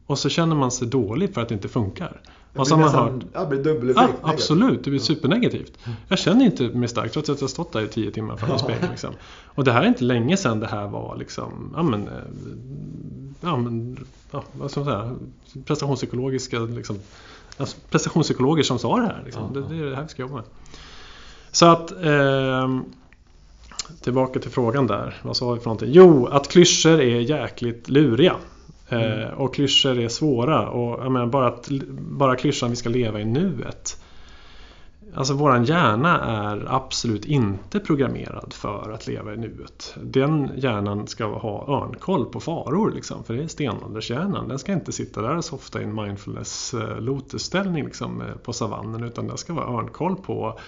[0.05, 2.21] Och så känner man sig dålig för att det inte funkar.
[2.55, 3.23] Och så har man hört...
[3.33, 4.13] Ja, det blir dubbeleffekt.
[4.21, 5.77] Ja, absolut, det blir supernegativt.
[6.07, 8.91] Jag känner inte mig stark trots att jag stått där i tio timmar framför spegeln.
[8.91, 9.13] Liksom.
[9.45, 12.13] Och det här är inte länge sedan det här var liksom, ja men, eh,
[13.41, 15.15] ja men, ja, vad ska man säga,
[15.65, 16.99] prestationspsykologiska liksom,
[17.57, 19.21] alltså prestationspsykologer som sa det här.
[19.25, 19.53] Liksom.
[19.53, 20.45] Det, det, är det här vi ska jobba med.
[21.51, 22.67] Så att eh,
[24.01, 25.15] Tillbaka till frågan där.
[25.23, 25.89] Vad sa vi för någonting?
[25.91, 28.35] Jo, att klyschor är jäkligt luriga.
[28.91, 29.19] Mm.
[29.19, 30.69] Eh, och klyschor är svåra.
[30.69, 31.69] Och jag menar, bara, att,
[31.99, 33.97] bara klyschan vi ska leva i nuet.
[35.15, 39.95] Alltså våran hjärna är absolut inte programmerad för att leva i nuet.
[40.03, 44.47] Den hjärnan ska ha örnkoll på faror liksom, för det är stenåldershjärnan.
[44.47, 48.53] Den ska inte sitta där och softa i en mindfulness eh, lotusställning liksom, eh, på
[48.53, 50.59] savannen utan den ska vara örnkoll på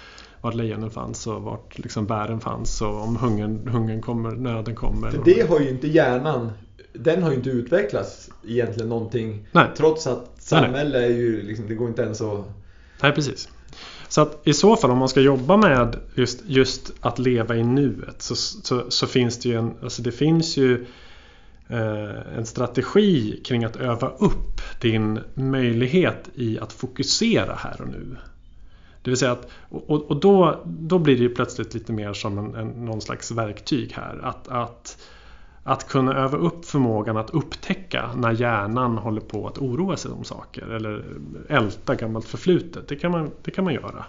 [0.44, 5.12] vart lejonen fanns och vart liksom bären fanns och om hungern, hungern kommer, nöden kommer.
[5.12, 6.52] För det har ju inte hjärnan
[6.94, 9.48] den har ju inte utvecklats egentligen någonting.
[9.52, 9.68] Nej.
[9.78, 12.46] Trots att samhälle är ju liksom, det går inte ens att...
[13.02, 13.50] Nej precis.
[14.08, 17.64] Så att i så fall om man ska jobba med just, just att leva i
[17.64, 20.86] nuet så, så, så finns det ju en, alltså det finns ju
[21.68, 28.18] eh, en strategi kring att öva upp din möjlighet i att fokusera här och nu.
[29.04, 32.38] Det vill säga att, och, och då, då blir det ju plötsligt lite mer som
[32.38, 34.20] en, en, någon slags verktyg här.
[34.24, 34.98] Att, att
[35.64, 40.24] att kunna öva upp förmågan att upptäcka när hjärnan håller på att oroa sig om
[40.24, 41.06] saker eller
[41.50, 42.88] älta gammalt förflutet.
[42.88, 44.06] Det kan man, det kan man göra.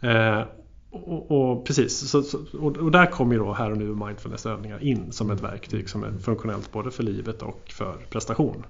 [0.00, 0.44] Eh,
[0.90, 4.82] och, och, precis, så, så, och, och, där kommer ju då här och nu mindfulnessövningar
[4.82, 8.64] in som ett verktyg som är funktionellt både för livet och för prestation.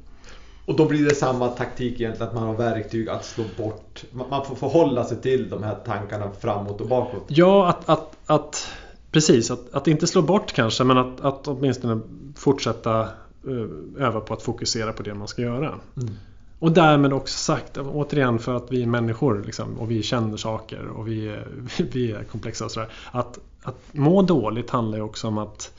[0.66, 4.04] Och då blir det samma taktik egentligen att man har verktyg att slå bort.
[4.12, 7.24] Man får förhålla sig till de här tankarna framåt och bakåt.
[7.28, 8.68] Ja, att, att, att
[9.16, 12.00] Precis, att, att inte slå bort kanske men att, att åtminstone
[12.34, 15.74] fortsätta eh, öva på att fokusera på det man ska göra.
[15.96, 16.14] Mm.
[16.58, 20.86] Och därmed också sagt, återigen för att vi är människor liksom, och vi känner saker
[20.86, 21.48] och vi är,
[21.92, 22.92] vi är komplexa och sådär.
[23.12, 25.72] Att, att må dåligt handlar ju också om att,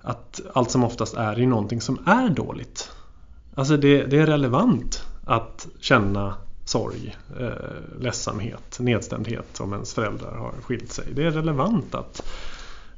[0.00, 2.90] att allt som oftast är ju någonting som är dåligt.
[3.54, 6.34] Alltså det, det är relevant att känna
[6.64, 7.48] sorg, eh,
[8.00, 11.04] ledsamhet, nedstämdhet om ens föräldrar har skilt sig.
[11.14, 12.22] Det är relevant att,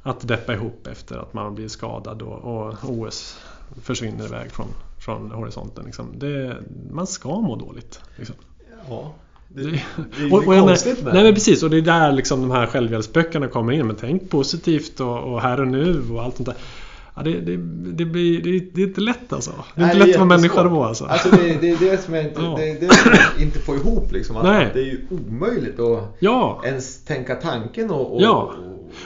[0.01, 3.39] att deppa ihop efter att man blir skadad och, och OS
[3.81, 4.67] försvinner iväg från,
[4.99, 5.85] från horisonten.
[5.85, 6.07] Liksom.
[6.17, 6.57] Det,
[6.91, 7.99] man ska må dåligt.
[8.15, 8.35] Liksom.
[8.89, 9.13] Ja.
[9.47, 9.77] Det, det,
[10.23, 12.67] är och, och konstigt med Nej men precis och det är där liksom de här
[12.67, 13.87] självhjälpsböckerna kommer in.
[13.87, 16.55] Men tänk positivt och, och här och nu och allt sånt där.
[17.15, 17.57] Ja, det, det,
[17.91, 19.51] det, blir, det, det, är inte lätt alltså.
[19.75, 21.05] Det är Nej, inte lätt vara människa då alltså.
[21.05, 22.55] alltså det, det är det som jag inte, ja.
[22.57, 22.89] det, det
[23.35, 24.35] jag inte får ihop liksom.
[24.43, 24.69] Nej.
[24.73, 26.61] det är ju omöjligt att ja.
[26.65, 28.53] ens tänka tanken och, och, Ja.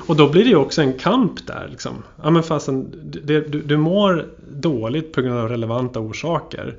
[0.08, 2.04] Och då blir det ju också en kamp där liksom.
[2.24, 2.92] Ja men fastän
[3.26, 6.76] du, du mår dåligt på grund av relevanta orsaker.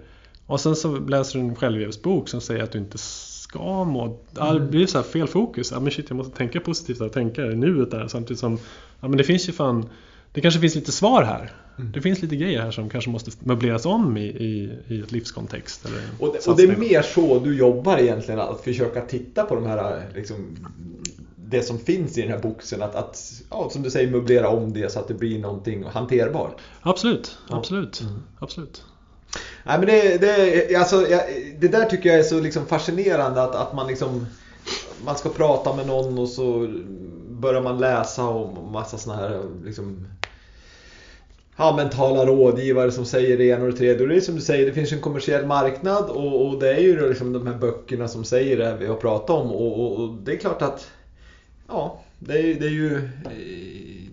[0.46, 4.18] Och sen så läser du en självhjälpsbok som säger att du inte ska må...
[4.52, 5.72] Det blir så här fel fokus.
[5.72, 8.58] Ja men shit jag måste tänka positivt och tänka i nuet där samtidigt som...
[9.00, 9.88] Ja men det finns ju fan
[10.32, 11.52] det kanske finns lite svar här.
[11.78, 11.92] Mm.
[11.92, 15.86] Det finns lite grejer här som kanske måste möbleras om i, i, i ett livskontext.
[15.86, 19.54] Eller och, det, och det är mer så du jobbar egentligen, att försöka titta på
[19.54, 20.56] de här liksom,
[21.36, 22.82] det som finns i den här boxen.
[22.82, 26.60] Att, att ja, som du säger, möblera om det så att det blir någonting hanterbart.
[26.82, 28.00] Absolut, absolut.
[28.00, 28.22] Mm.
[28.38, 28.84] absolut.
[29.64, 31.06] Nej, men det, det, alltså,
[31.58, 34.26] det där tycker jag är så liksom fascinerande att, att man liksom
[35.04, 36.68] man ska prata med någon och så
[37.30, 40.06] börjar man läsa om massa sådana här liksom,
[41.60, 44.02] ja, mentala rådgivare som säger det ena och det tredje.
[44.02, 46.80] Och det är som du säger, det finns en kommersiell marknad och, och det är
[46.80, 49.50] ju liksom de här böckerna som säger det vi har pratat om.
[49.50, 50.90] Och, och, och det är klart att
[51.68, 53.08] ja, det är, det är ju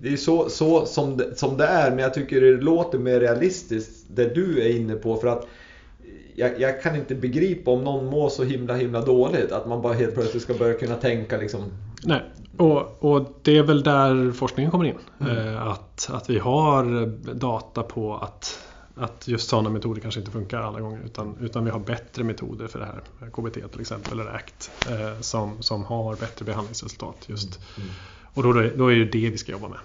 [0.01, 1.89] det är så, så som, det, som det är.
[1.89, 5.15] Men jag tycker det låter mer realistiskt det du är inne på.
[5.15, 5.47] För att
[6.35, 9.93] jag, jag, kan inte begripa om någon mår så himla himla dåligt att man bara
[9.93, 11.63] helt plötsligt ska börja kunna tänka liksom.
[12.03, 12.21] Nej,
[12.58, 14.97] och, och det är väl där forskningen kommer in.
[15.20, 15.38] Mm.
[15.38, 18.60] Eh, att, att vi har data på att,
[18.95, 22.68] att just sådana metoder kanske inte funkar alla gånger utan, utan vi har bättre metoder
[22.68, 23.30] för det här.
[23.30, 27.60] KBT till exempel eller ACT eh, som, som har bättre behandlingsresultat just.
[27.78, 27.89] Mm.
[27.89, 27.99] Mm.
[28.34, 29.80] Och då, då är det det vi ska jobba med.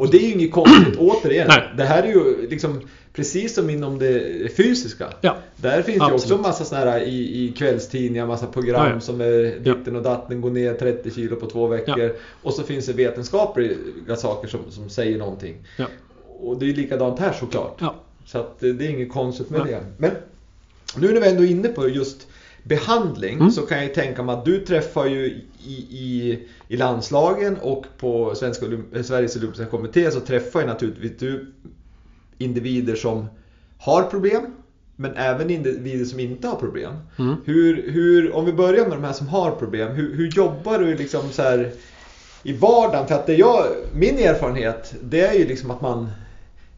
[0.00, 1.46] Och det är ju inget konstigt, återigen.
[1.48, 1.62] Nej.
[1.76, 2.80] Det här är ju liksom
[3.12, 5.06] precis som inom det fysiska.
[5.20, 5.36] Ja.
[5.56, 6.22] Där finns ju Absolut.
[6.22, 9.00] också en massa sådana här i, i kvällstidningar, massa program Ja, ja.
[9.00, 12.12] som är ditten och datten, går ner 30 kilo på två veckor.
[12.42, 15.56] Och så finns det vetenskapliga saker som, som säger någonting.
[16.40, 17.82] Och det är ju likadant här såklart.
[18.26, 19.80] Så att det är inget konstigt med det.
[19.98, 20.10] Men
[20.96, 22.26] nu när vi ändå är inne på just
[22.62, 23.50] behandling Mm.
[23.50, 26.38] så kan jag ju tänka mig att du träffar ju i, i,
[26.68, 31.52] i landslagen och på Svenska Olymp- eh, Sveriges Olympiska Kommitté så träffar ju naturligtvis du
[32.38, 33.26] individer som
[33.78, 34.46] har problem
[34.96, 36.92] men även individer som inte har problem.
[37.18, 37.36] Mm.
[37.44, 40.96] Hur, hur, om vi börjar med de här som har problem, hur, hur jobbar du
[40.96, 41.72] liksom så här
[42.42, 43.08] i vardagen?
[43.08, 46.08] För att det jag, min erfarenhet det är ju liksom att man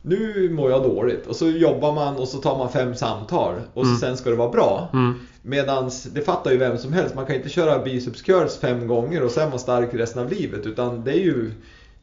[0.02, 3.84] nu mår jag dåligt och så jobbar man och så tar man fem samtal och
[3.84, 4.00] så Mm.
[4.00, 4.88] sen ska det vara bra.
[4.92, 5.14] Mm.
[5.42, 7.14] Medans det fattar ju vem som helst.
[7.14, 10.66] Man kan inte köra biceps curls fem gånger och sen vara stark resten av livet.
[10.66, 11.52] Utan det är ju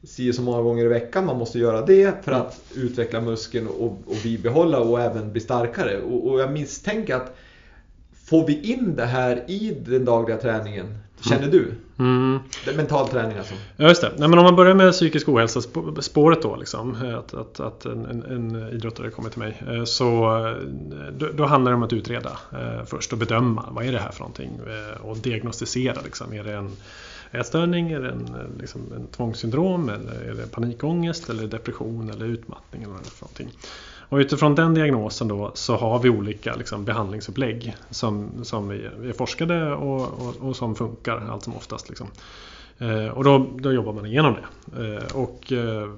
[0.03, 3.97] si så många gånger i veckan man måste göra det för att utveckla muskeln och,
[4.05, 5.99] och bibehålla och även bli starkare.
[5.99, 7.35] Och, och jag misstänker att
[8.25, 10.97] får vi in det här i den dagliga träningen?
[11.21, 11.71] Känner du?
[11.99, 12.39] Mm.
[12.75, 13.53] Mental träning alltså.
[13.77, 14.11] Ja, just det.
[14.17, 16.95] Nej, men om man börjar med psykisk ohälsa sp- spåret då liksom.
[17.19, 19.63] Att, att, att en, en, idrottare kommer till mig.
[19.67, 20.55] eh, Så eh,
[21.17, 23.65] då, då handlar det om att utreda eh, först och bedöma.
[23.71, 24.59] Vad är det här för någonting?
[25.01, 26.33] Och diagnostisera liksom.
[26.33, 26.71] Är det en
[27.31, 27.91] ätstörning?
[27.91, 29.89] Är det en, liksom, en tvångssyndrom?
[29.89, 31.29] Eller är det panikångest?
[31.29, 32.09] Eller depression?
[32.09, 32.83] Eller utmattning?
[32.83, 33.49] Eller någonting.
[34.09, 39.09] Och utifrån den diagnosen då så har vi olika liksom, behandlingsupplägg som, som vi, vi
[39.09, 41.89] är forskade och, och, och som funkar allt som oftast.
[41.89, 42.07] Liksom.
[42.77, 44.95] Eh, och då, då jobbar man igenom det.
[44.95, 45.89] Eh, och eh,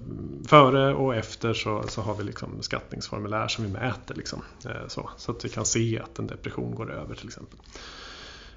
[0.47, 4.15] före och efter så, så har vi liksom skattningsformulär som vi mäter.
[4.15, 7.59] Liksom, eh, så, så att vi kan se att en depression går över till exempel.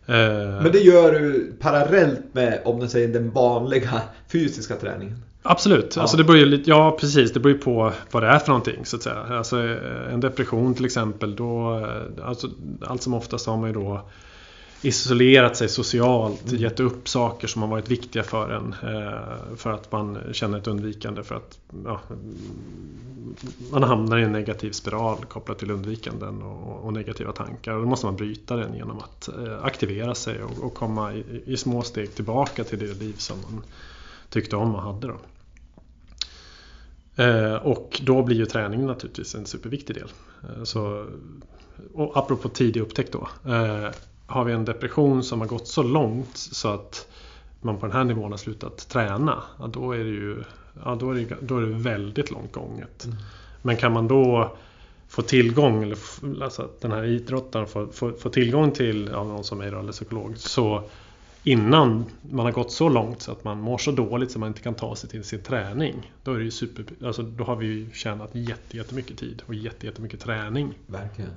[0.06, 5.22] Eh, Men det gör du parallellt med om du säger den vanliga fysiska träningen.
[5.42, 6.02] Absolut, Ja.
[6.02, 8.48] alltså det beror ju lite, ja precis, det beror ju på vad det är för
[8.48, 9.16] någonting så att säga.
[9.30, 12.48] Alltså, eh, en depression till exempel, då, eh, alltså,
[12.80, 14.00] allt som oftast har man ju då
[14.82, 16.62] isolerat sig socialt, Mm.
[16.62, 20.66] gett upp saker som har varit viktiga för en eh, för att man känner ett
[20.66, 22.00] undvikande för att ja,
[23.72, 27.72] man hamnar i en negativ spiral kopplat till undvikanden och, och negativa tankar.
[27.72, 29.28] Och då måste man bryta den genom att
[29.62, 33.62] aktivera sig och, och komma i, i små steg tillbaka till det liv som man
[34.30, 35.06] tyckte om och hade.
[35.06, 35.14] Då.
[37.16, 40.08] Eh, och då blir ju träningen naturligtvis en superviktig del.
[40.42, 41.06] Eh, så,
[41.94, 43.28] och apropå tidig upptäckt då.
[43.52, 43.90] Eh,
[44.26, 47.08] har vi en depression som har gått så långt så att
[47.60, 49.42] man på den här nivån har slutat träna.
[49.58, 50.42] Ja, då är det ju
[50.84, 53.08] ja, då är det, då är det väldigt långt gånget.
[53.62, 54.56] Men kan man då
[55.08, 55.96] få tillgång, eller
[56.42, 59.78] alltså att den här idrottaren får, får, får tillgång till ja, någon som är då,
[59.78, 60.38] eller psykolog.
[60.38, 60.82] Så
[61.44, 64.60] innan man har gått så långt så att man mår så dåligt så man inte
[64.60, 66.12] kan ta sig till sin träning.
[66.24, 69.86] Då, är det super, alltså, då har vi ju tjänat jätte, jättemycket tid och jätte,
[69.86, 70.74] jättemycket träning.
[70.86, 71.30] Verkligen.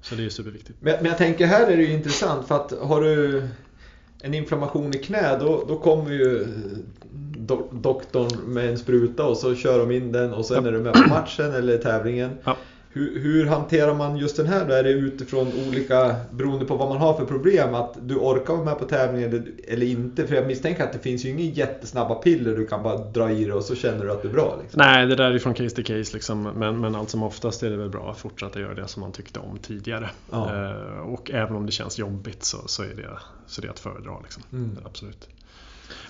[0.00, 0.78] Så det är superviktigt.
[0.80, 3.48] Men, men jag tänker här är det ju intressant för att har du
[4.20, 6.46] en inflammation i knä då, då kommer ju
[7.36, 10.68] do, doktorn med en spruta och så kör de in den och sen Ja.
[10.68, 12.30] är du med på matchen eller tävlingen.
[12.44, 12.56] Ja.
[12.96, 14.74] Hur, hur hanterar man just den här då?
[14.74, 18.64] Är det utifrån olika, beroende på vad man har för problem, att du orkar vara
[18.64, 20.26] med på tävlingen eller, inte?
[20.26, 23.44] För jag misstänker att det finns ju inga jättesnabba piller du kan bara dra i
[23.44, 24.58] det och så känner du att du är bra.
[24.62, 24.78] Liksom.
[24.78, 26.42] Nej, det där är från case till case liksom.
[26.42, 29.12] Men, men allt som oftast är det väl bra att fortsätta göra det som man
[29.12, 30.10] tyckte om tidigare.
[30.30, 30.70] Ja.
[30.70, 33.08] Eh, och även om det känns jobbigt så, så, är, det,
[33.46, 34.12] så är det att föredra.
[34.22, 34.42] Liksom.
[34.52, 34.78] Mm.
[34.84, 35.28] Absolut.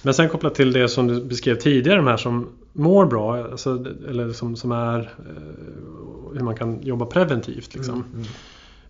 [0.03, 3.85] Men sen kopplat till det som du beskrev tidigare, de här som mår bra, alltså,
[4.09, 7.75] eller som, som är eh, hur man kan jobba preventivt.
[7.75, 7.95] Liksom.
[7.95, 8.27] Mm,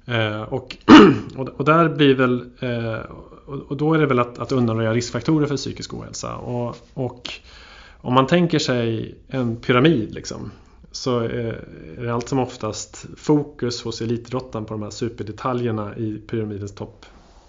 [0.06, 0.32] mm.
[0.32, 0.76] Eh, och,
[1.56, 3.00] och, där blir väl eh,
[3.46, 6.36] och, då är det väl att, att undanröja riskfaktorer för psykisk ohälsa.
[6.36, 7.30] Och, och
[8.00, 10.50] om man tänker sig en pyramid liksom,
[10.92, 11.64] så är
[11.98, 17.06] är det allt som oftast fokus hos elitidrottaren på de här superdetaljerna i pyramidens topp.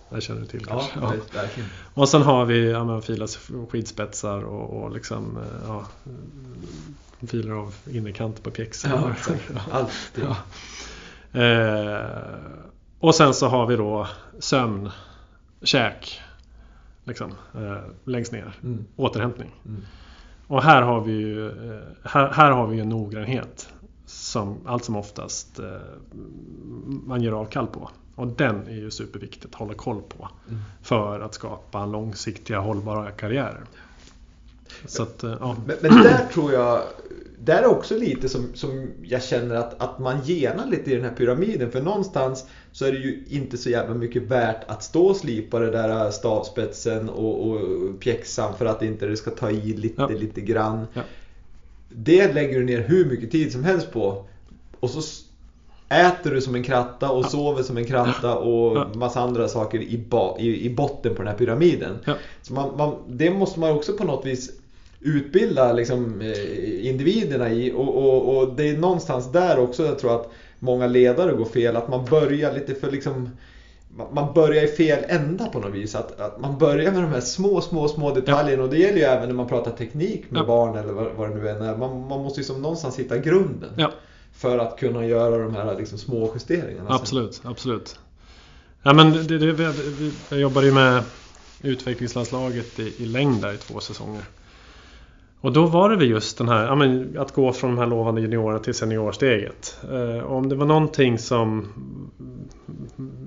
[0.09, 1.15] Det känner du till Ja, kanske?
[1.15, 1.41] ja.
[1.41, 1.69] verkligen.
[1.93, 5.85] Och sen har vi ja, men filas skidspetsar och, och liksom eh, ja,
[7.27, 8.91] filer av innerkant på pjäxor.
[8.91, 9.61] Ja.
[9.71, 10.23] Alltid.
[10.23, 10.35] Ja.
[11.41, 12.39] Eh,
[12.99, 14.07] och sen så har vi då
[14.39, 14.89] sömn,
[15.61, 16.21] käk,
[17.03, 18.59] liksom, eh, längst ner.
[18.63, 18.85] Mm.
[18.95, 19.51] Återhämtning.
[19.65, 19.81] Mm.
[20.47, 23.69] Och här har vi ju eh, här, här har vi ju noggrannhet
[24.05, 25.65] som allt som oftast eh,
[27.05, 27.89] man ger avkall på.
[28.15, 30.61] Och den är ju superviktigt att hålla koll på Mm.
[30.81, 33.63] för att skapa långsiktiga hållbara karriärer.
[34.85, 35.55] Så att, eh, ja.
[35.67, 36.81] Men, men där tror jag,
[37.39, 41.03] där är också lite som, som jag känner att, att man genar lite i den
[41.03, 41.71] här pyramiden.
[41.71, 45.59] För någonstans så är det ju inte så jävla mycket värt att stå och slipa
[45.59, 47.59] det där stavspetsen och, och
[47.99, 50.07] pjäxan för att inte det ska ta i lite, Ja.
[50.07, 50.85] lite grann.
[50.93, 51.01] Ja.
[51.89, 54.25] det lägger du ner hur mycket tid som helst på.
[54.79, 55.01] Och så
[55.89, 58.87] äter du som en kratta och sover som en kratta och Ja.
[58.95, 61.97] massa andra saker i, ba, i, i botten på den här pyramiden.
[62.05, 62.13] Ja.
[62.41, 64.51] Så man, man, det måste man också på något vis
[65.01, 70.15] utbilda liksom, eh, individerna i och, och, och det är någonstans där också jag tror
[70.15, 71.75] att många ledare går fel.
[71.75, 73.29] Att man börjar lite för liksom
[74.11, 75.95] man- börjar i fel ända på något vis.
[75.95, 79.03] Att, att man börjar med de här små, små, små detaljerna och det gäller ju
[79.03, 80.45] även när man pratar teknik med Ja.
[80.45, 81.77] barn eller vad, vad det nu än är.
[81.77, 83.91] Man, man måste ju som någonstans hitta grunden Ja,
[84.45, 86.87] för att kunna göra de här liksom, små justeringarna.
[86.87, 86.95] sen.
[86.95, 87.99] absolut, absolut.
[88.83, 91.03] Ja, men det, det, vi, vi, jag jobbade ju med
[91.61, 94.23] utvecklingslandslaget i, i längd där i två säsonger.
[95.41, 97.87] Och då var det väl just den här, ja, men, att gå från de här
[97.87, 99.77] lovande juniorerna till seniorsteget.
[99.91, 101.67] Eh, om det var någonting som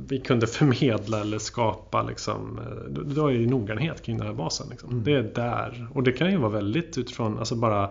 [0.09, 4.67] vi kunde förmedla eller skapa liksom, då, då är ju noggrannhet kring den här basen.
[4.71, 4.91] Liksom.
[4.91, 5.05] Mm.
[5.05, 5.89] Det är där.
[5.95, 7.91] Och det kan ju vara väldigt utifrån, alltså bara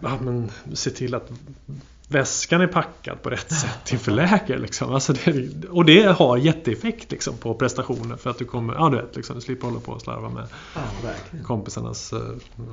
[0.00, 1.30] ja, men, se till att
[2.08, 4.58] väskan är packad på rätt sätt inför läger.
[4.58, 4.94] Liksom.
[4.94, 8.96] Alltså det, och det har jätteeffekt liksom, på prestationen för att du kommer, ja du
[8.96, 10.44] vet, liksom, du slipper hålla på och slarva med
[10.74, 10.80] Ja,
[11.46, 12.18] kompisarnas eh,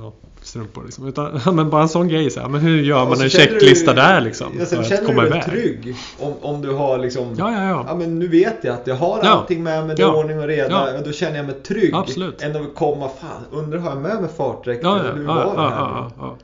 [0.02, 0.12] ja,
[0.42, 0.84] strumpor.
[0.84, 1.06] Liksom.
[1.08, 3.90] Utan, men bara en sån grej, så här, men hur gör man så en checklista
[3.92, 4.46] du- där liksom?
[4.58, 7.52] Ja, sen för att känner komma du dig trygg om, om du har liksom Ja,
[7.52, 7.84] ja, ja.
[7.88, 9.28] Ja men nu vet jag att jag har Ja.
[9.28, 10.94] allting med mig, det är ordning och reda.
[10.94, 11.00] Ja.
[11.04, 11.94] Då känner jag mig trygg.
[11.94, 12.42] Absolut.
[12.42, 14.80] Än att komma, fan, undrar har jag med mig fartdräkt?
[14.82, 16.34] Ja, ja, hur var det här.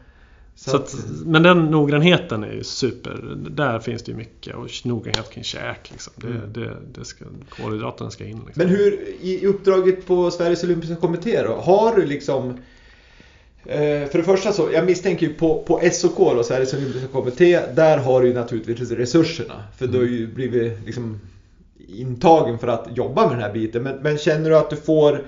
[0.57, 3.36] Så att, men den noggrannheten är ju super.
[3.50, 5.90] Där finns det ju mycket och noggrannhet kring käk.
[5.90, 6.12] Liksom.
[6.16, 6.52] Det, Mm.
[6.52, 8.42] det, det ska, kolhydraterna ska in.
[8.46, 8.52] Liksom.
[8.55, 11.52] Men hur, i uppdraget på Sveriges Olympiska Kommitté då?
[11.52, 12.50] Har du liksom
[13.64, 17.61] eh, för det första så, jag misstänker ju på, på SOK då, Sveriges Olympiska Kommitté,
[17.74, 19.62] där har du ju naturligtvis resurserna.
[19.76, 21.20] För du har ju blivit liksom
[21.88, 23.82] intagen för att jobba med den här biten.
[23.82, 25.22] Men, men känner du att du får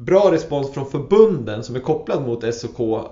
[0.00, 3.04] bra respons från förbunden som är kopplad mot SOK eh,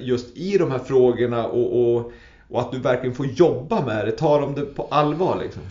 [0.00, 2.12] just i de här frågorna och, och,
[2.48, 4.12] och att du verkligen får jobba med det?
[4.12, 5.62] Tar de det på allvar liksom?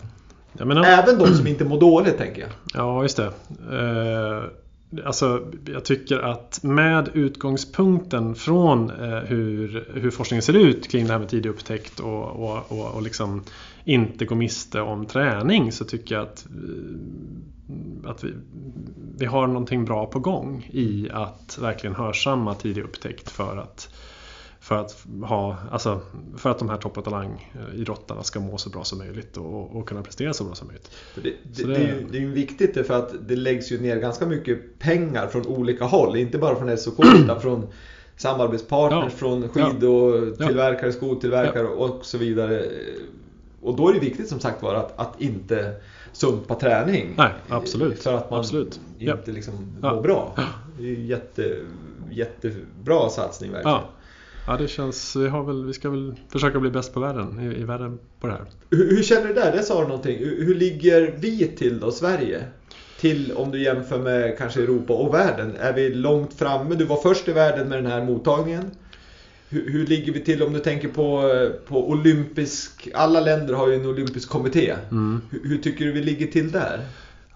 [0.52, 2.50] Menar, Även de som inte mår dåligt tänker jag.
[2.74, 3.26] Ja, just det.
[3.72, 11.06] Eh, alltså, jag tycker att med utgångspunkten från eh, hur, hur forskningen ser ut kring
[11.06, 13.44] det här med tidig upptäckt och, och, och, och liksom
[13.84, 18.34] inte gå miste om träning så tycker jag att, eh, att vi,
[19.18, 23.88] vi har någonting bra på gång i att verkligen hörsamma tidig upptäckt för att
[24.62, 26.00] för att, ha, alltså,
[26.36, 29.88] för att de här topp och talangidrottarna ska må så bra som möjligt och, och
[29.88, 30.90] kunna prestera så bra som möjligt.
[31.14, 33.96] Det, det, det, är ju, det är ju viktigt för att det läggs ju ner
[33.96, 36.16] ganska mycket pengar från olika håll.
[36.16, 37.66] Inte bara från SOK utan från
[38.16, 39.18] samarbetspartners, Ja.
[39.18, 40.92] från skidtillverkare, Ja.
[40.92, 42.64] skotillverkare och så vidare.
[43.62, 45.74] Och då är det viktigt som sagt var att, att inte
[46.12, 47.14] sumpa träning.
[47.18, 48.02] Nej, absolut.
[48.02, 48.80] För att man Absolut.
[48.98, 49.12] Ja.
[49.12, 49.94] inte liksom Ja.
[49.94, 50.34] mår bra.
[50.78, 51.56] Det är ju jätte,
[52.10, 53.76] jättebra satsning verkligen.
[53.76, 53.84] Ja.
[54.46, 55.16] ja, det känns...
[55.16, 58.26] Vi, har väl, vi ska väl försöka bli bäst på världen, i, i världen på
[58.26, 58.42] det här.
[58.70, 59.52] Hur, hur känner du där?
[59.52, 60.18] Det sa du någonting.
[60.18, 62.44] Hur, hur ligger vi till då, Sverige?
[63.00, 65.56] Till om du jämför med kanske Europa och världen.
[65.60, 66.74] Är vi långt framme?
[66.74, 68.70] Du var först i världen med den här mottagningen.
[69.52, 71.30] Hur, hur ligger vi till om du tänker på,
[71.68, 72.88] på olympisk...
[72.94, 74.74] Alla länder har ju en olympisk kommitté.
[74.90, 75.20] Mm.
[75.30, 76.80] Hur, hur tycker du vi ligger till där?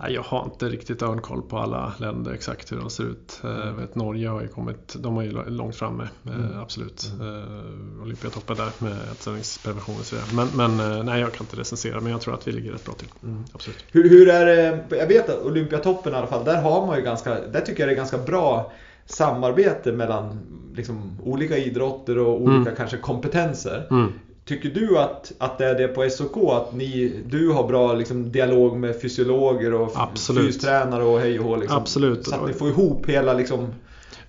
[0.08, 3.40] Jag har inte riktigt örnkoll på alla länder exakt hur de ser ut.
[3.44, 6.58] Eh, Jag vet, Norge har ju kommit, de är ju långt framme, eh, Mm.
[6.60, 7.10] absolut.
[7.20, 10.24] Eh, Olympiatoppen där med ätstörningsprevention och sådär.
[10.34, 12.84] Men, men eh, nej, jag kan inte recensera, men jag tror att vi ligger rätt
[12.84, 13.08] bra till.
[13.52, 13.84] Absolut.
[13.92, 14.84] Hur, hur är det?
[14.96, 17.40] Jag vet att Olympiatoppen i alla fall, där har man ju ganska...
[17.52, 18.72] Där tycker jag det är ganska bra
[19.06, 20.38] samarbete mellan
[20.76, 22.76] liksom, olika idrotter och olika Mm.
[22.76, 23.86] kanske kompetenser.
[23.90, 24.12] Mm.
[24.44, 26.36] Tycker du att, att det är det på SOK?
[26.52, 30.46] Att ni, du har bra liksom, dialog med fysiologer och Absolut.
[30.46, 31.56] fystränare och hej och hå?
[31.56, 32.26] Liksom, Absolut.
[32.26, 33.66] Så att ni får ihop hela liksom,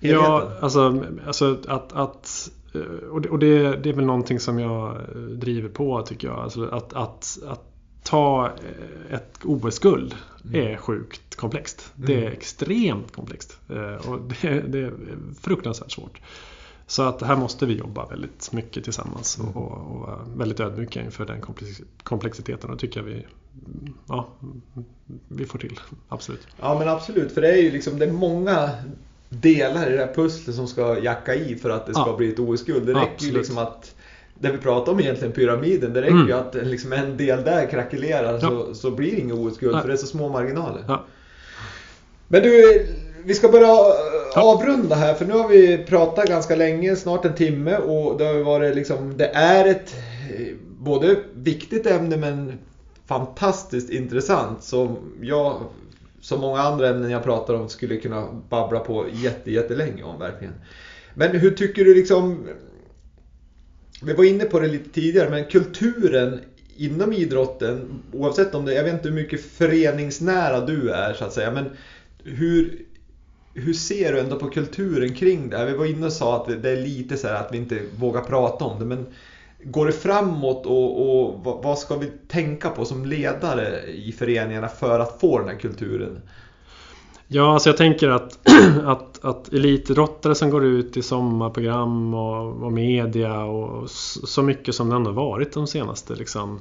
[0.00, 0.62] Ja, helheten?
[0.62, 4.88] alltså, alltså att, att eh, och, det, och det, det är väl någonting som jag
[4.96, 6.38] eh, driver på tycker jag.
[6.38, 7.64] Alltså att, att, att
[8.02, 10.14] ta eh, ett OS-guld
[10.52, 11.92] är sjukt komplext.
[11.94, 12.32] Det är Mm.
[12.32, 13.58] extremt komplext.
[13.70, 14.92] Eh, Och det, det är
[15.40, 16.20] fruktansvärt svårt.
[16.86, 21.02] Så att här måste vi jobba väldigt mycket tillsammans och, och, och vara väldigt ödmjuka
[21.02, 22.70] inför den komplex- komplexiteten.
[22.70, 23.26] Och tycker jag vi,
[24.08, 24.28] ja,
[25.28, 25.80] vi får till.
[26.08, 26.46] Absolut.
[26.60, 28.70] Ja men absolut, för det är ju liksom det är många
[29.28, 32.16] delar i det här pusslet som ska jacka i för att det ska Ja.
[32.16, 32.86] bli ett OS-guld.
[32.86, 33.94] Det räcker ju liksom att
[34.40, 36.26] det vi pratar om egentligen, pyramiden, det räcker Mm.
[36.26, 39.82] ju att liksom en del där krackelerar så, så blir det inget OS-guld Nej.
[39.82, 40.84] för det är så små marginaler.
[40.88, 41.04] Ja.
[42.28, 42.86] Men du,
[43.24, 47.34] vi ska börja eh, avrunda här för nu har vi pratat ganska länge, snart en
[47.34, 49.94] timme och det har varit liksom, det är ett
[50.38, 50.46] eh,
[50.78, 52.52] både viktigt ämne men
[53.06, 55.60] fantastiskt intressant som jag,
[56.20, 60.54] som många andra ämnen jag pratar om, skulle kunna babbla på jätte, jättelänge om verkligen.
[61.14, 62.38] Men hur tycker du liksom
[64.02, 66.40] vi var inne på det lite tidigare, men kulturen
[66.76, 71.32] inom idrotten, oavsett om det, jag vet inte hur mycket föreningsnära du är så att
[71.32, 71.70] säga, men
[72.24, 72.82] hur,
[73.54, 75.66] hur ser du ändå på kulturen kring det här?
[75.66, 78.20] Vi var inne och sa att det är lite så här att vi inte vågar
[78.20, 79.06] prata om det, men
[79.64, 85.00] går det framåt och, och vad ska vi tänka på som ledare i föreningarna för
[85.00, 86.20] att få den här kulturen?
[87.30, 88.38] Ja, alltså jag tänker att,
[88.84, 94.90] att, att elitidrottare som går ut i sommarprogram och, och media och så mycket som
[94.90, 96.60] det ändå varit de senaste liksom,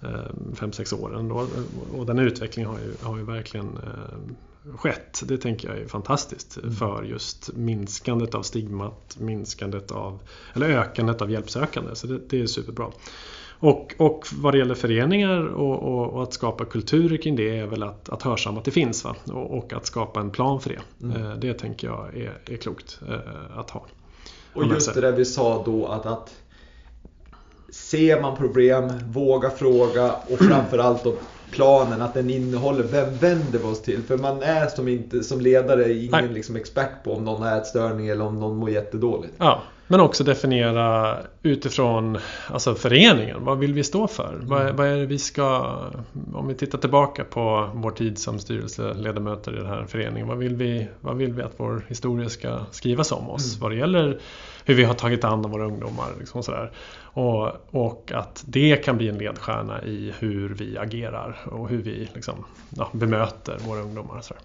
[0.00, 1.28] 5-6 eh, åren.
[1.28, 1.46] Då,
[1.98, 5.22] och den utvecklingen har ju, har ju verkligen eh, skett.
[5.24, 6.74] Det tänker jag är fantastiskt mm.
[6.74, 10.18] för just minskandet av stigmat, minskandet av,
[10.54, 11.94] eller ökandet av hjälpsökande.
[11.94, 12.90] Så det, det är superbra.
[13.60, 17.66] Och, och vad det gäller föreningar och, och, och, att skapa kulturer kring det är
[17.66, 19.16] väl att, att hörsamma att det finns va?
[19.26, 21.06] Och, och, att skapa en plan för det.
[21.06, 21.22] Mm.
[21.22, 23.84] Eh, det tänker jag är, är klokt eh, att ha.
[24.54, 26.34] Och just det där vi sa då att, att
[27.70, 31.14] ser man problem, våga fråga och framförallt då
[31.50, 34.02] planen, att den innehåller vem vänder vi oss till?
[34.02, 38.08] För man är som, inte, som ledare ingen liksom expert på om någon har ätstörning
[38.08, 39.34] eller om någon mår jättedåligt.
[39.38, 43.44] Ja, men också definiera utifrån alltså föreningen.
[43.44, 44.32] Vad vill vi stå för?
[44.34, 44.48] Mm.
[44.48, 45.76] Vad, vad, är det vi ska...
[46.34, 50.28] Om vi tittar tillbaka på vår tid som styrelseledamöter i den här föreningen.
[50.28, 53.54] Vad vill vi, vad vill vi att vår historia ska skrivas om oss?
[53.54, 53.62] Mm.
[53.62, 54.18] Vad det gäller
[54.64, 56.08] hur vi har tagit hand om våra ungdomar.
[56.18, 56.72] Liksom sådär.
[57.00, 62.08] Och, och att det kan bli en ledstjärna i hur vi agerar och hur vi
[62.14, 64.20] liksom, ja, bemöter våra ungdomar.
[64.20, 64.42] Sådär.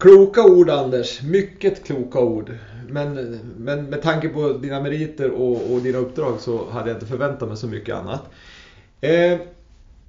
[0.00, 2.52] Kloka ord Anders, mycket kloka ord.
[2.88, 7.06] Men, men med tanke på dina meriter och, och dina uppdrag så hade jag inte
[7.06, 8.22] förväntat mig så mycket annat.
[9.00, 9.38] Eh,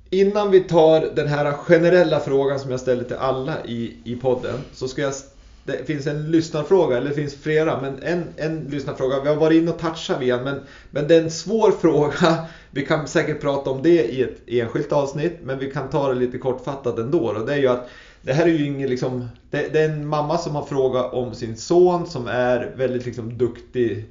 [0.09, 4.59] innan vi tar den här generella frågan som jag ställer till alla i, i podden
[4.73, 5.13] så ska jag
[5.63, 9.19] det finns en lyssnarfråga, eller det finns flera, men en, en lyssnarfråga.
[9.19, 10.59] Vi har varit inne och touchat vid den, men,
[10.91, 12.45] men det är en svår fråga.
[12.71, 16.19] Vi kan säkert prata om det i ett enskilt avsnitt, men vi kan ta det
[16.19, 17.27] lite kortfattat ändå.
[17.27, 17.89] Och det är ju att
[18.21, 21.35] det här är ju ingen liksom, det, det, är en mamma som har frågat om
[21.35, 24.05] sin son som är väldigt liksom duktig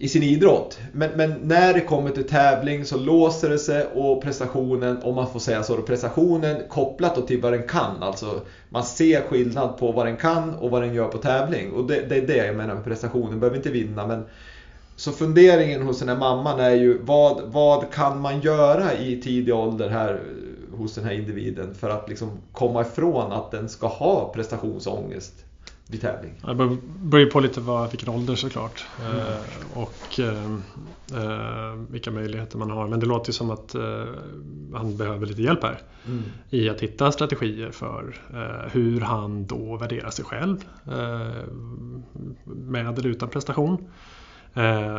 [0.00, 0.78] i sin idrott.
[0.92, 5.32] Men, men, när det kommer till tävling så låser det sig och prestationen, om man
[5.32, 8.02] får säga så, prestationen kopplat till vad den kan.
[8.02, 11.72] Alltså man ser skillnad på vad den kan och vad den gör på tävling.
[11.72, 14.24] Och det, det är det jag menar med prestationen, behöver inte vinna men
[14.96, 19.54] så funderingen hos den här mamman är ju vad, vad kan man göra i tidig
[19.54, 20.20] ålder här
[20.76, 25.44] hos den här individen för att liksom komma ifrån att den ska ha prestationsångest
[25.86, 26.32] vid tävling?
[26.46, 29.16] Det beror ju på lite vad, vilken ålder såklart mm.
[29.16, 29.24] eh,
[29.74, 30.54] och eh,
[31.22, 32.88] eh, vilka möjligheter man har.
[32.88, 34.04] Men det låter ju som att eh,
[34.74, 36.22] han behöver lite hjälp här mm.
[36.50, 41.48] i att hitta strategier för eh, hur han då värderar sig själv eh,
[42.44, 43.88] med eller utan prestation.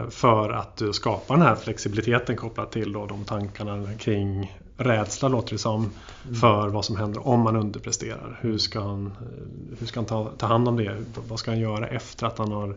[0.10, 5.58] För att skapa den här flexibiliteten kopplat till då de tankarna kring rädsla låter det
[5.58, 6.36] som mm.
[6.36, 8.40] för vad som händer om man underpresterar.
[8.42, 9.14] Hur ska han,
[9.80, 10.98] hur ska han ta, ta hand om det?
[11.28, 12.76] Vad ska han göra efter att han har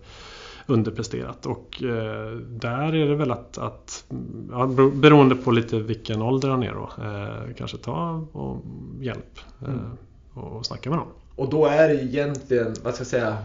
[0.67, 1.47] underpresterat?
[1.47, 4.05] Och eh, där är det väl att, att
[4.51, 8.65] ja, beroende på lite vilken ålder han är då, eh, kanske ta och
[9.01, 9.91] hjälp eh, mm.
[10.35, 11.09] och snacka med någon.
[11.37, 13.39] Och då är det egentligen, vad ska jag säga,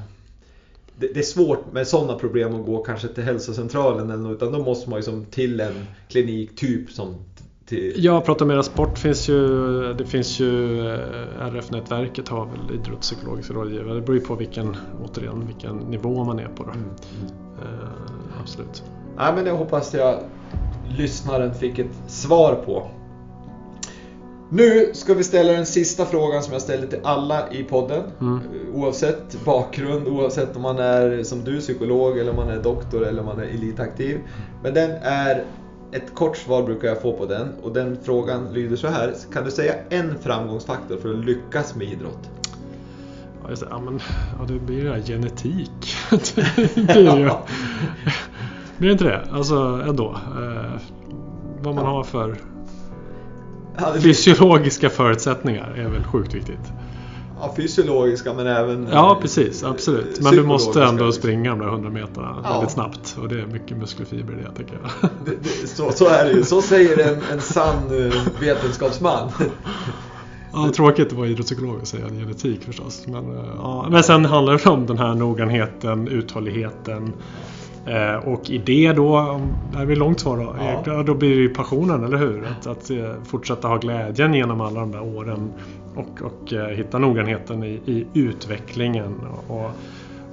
[0.98, 4.52] det, det, är svårt med sådana problem att gå kanske till hälsocentralen eller något, utan
[4.52, 7.16] då måste man ju som till en klinik typ som
[7.74, 7.94] till...
[8.06, 9.94] Ja, Prata Mera Sport finns ju.
[9.94, 13.94] Det finns ju eh, RF-nätverket har väl idrottspsykologiska rådgivare.
[13.94, 16.64] Det beror ju på vilken, återigen, vilken nivå man är på.
[16.64, 16.72] Då.
[16.72, 16.86] Mm.
[17.60, 17.90] Uh,
[18.42, 18.84] absolut.
[19.18, 20.20] Ja, men det hoppas jag
[20.98, 22.88] lyssnaren fick ett svar på.
[24.50, 28.04] Nu ska vi ställa den sista frågan som jag ställer till alla i podden.
[28.22, 28.40] Mm.
[28.74, 33.20] Oavsett bakgrund, oavsett om man är som du psykolog eller om man är doktor eller
[33.20, 34.20] om man är elitaktiv.
[34.64, 35.44] Men den är
[35.94, 39.14] ett kort svar brukar jag få på den och den frågan lyder så här.
[39.34, 42.30] Kan du säga en framgångsfaktor för att lyckas med idrott?
[43.44, 43.68] Ja, det.
[43.70, 44.00] Ja, men,
[44.40, 45.96] ja, det blir det här genetik.
[46.10, 47.30] det blir ju.
[48.78, 49.28] blir inte det?
[49.32, 49.56] Alltså
[49.88, 50.12] ändå.
[50.12, 50.82] Eh,
[51.62, 51.92] vad man ja.
[51.92, 52.38] har för
[54.02, 56.72] fysiologiska förutsättningar är väl sjukt viktigt
[57.44, 60.22] ja, fysiologiska men även Ja precis, absolut.
[60.22, 62.54] Men du måste ändå springa de där 100 meterna ja.
[62.54, 63.18] väldigt snabbt.
[63.22, 65.10] Och det är mycket muskelfiber i det tycker jag.
[65.26, 66.44] Det, det, så, så är det ju.
[66.44, 69.32] Så säger en, en sann eh, vetenskapsman.
[70.54, 73.08] Ja, tråkigt att vara idrottspsykolog och säga genetik förstås.
[73.08, 73.88] Men, eh, ja.
[73.90, 77.14] men sen handlar det om den här noggrannheten, uthålligheten.
[77.86, 79.42] Eh, och i det då,
[79.72, 81.04] det här blir långt svar då, ja.
[81.04, 82.46] då blir det ju passionen, eller hur?
[82.46, 82.92] Att, att
[83.28, 85.54] fortsätta ha glädjen genom alla de där åren
[85.96, 89.72] och, och eh, hitta noggrannheten i, i utvecklingen och,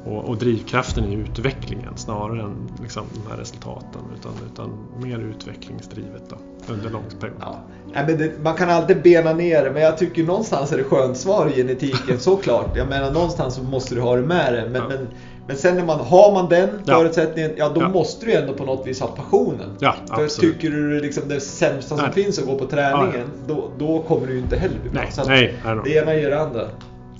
[0.06, 4.00] och, och drivkraften i utvecklingen snarare än liksom, de här resultaten.
[4.18, 4.70] Utan, utan
[5.02, 6.36] mer utvecklingsdrivet då,
[6.72, 7.36] under lång period.
[7.40, 7.58] Ja.
[7.94, 10.84] Nej, men det, man kan alltid bena ner det, men jag tycker någonstans är det
[10.84, 12.76] skönt svar i genetiken, såklart.
[12.76, 14.68] Jag menar någonstans måste du ha det med det.
[14.70, 14.88] Men, Ja.
[14.88, 15.08] men,
[15.50, 16.94] men sen när man har man den Ja.
[16.94, 17.88] förutsättningen, ja då Ja.
[17.88, 19.76] måste du ändå på något vis ha passionen.
[19.78, 20.54] Ja, För absolut.
[20.54, 22.24] tycker du liksom det sämsta som Nej.
[22.24, 25.02] finns att gå på träningen, Då, då kommer du ju inte heller bli bra.
[25.02, 26.62] Nej, Så nej, det ena ger det andra.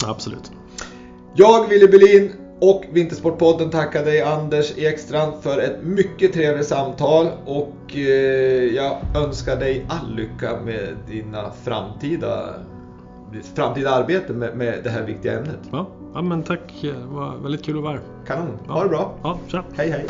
[0.07, 0.51] Absolut.
[1.35, 7.77] Jag, Wille Berlin och Vintersportpodden tackar dig Anders Ekstrand för ett mycket trevligt samtal och
[7.97, 8.01] eh,
[8.75, 12.55] jag önskar dig all lycka med dina framtida,
[13.55, 15.59] framtida arbete med, med det här viktiga ämnet.
[15.73, 16.61] Ja, ja men tack.
[16.81, 18.01] Det var väldigt kul att vara här.
[18.27, 18.73] Kanon, Ja.
[18.73, 19.15] ha det bra.
[19.23, 19.65] Ja, tja.
[19.77, 20.07] Hej hej.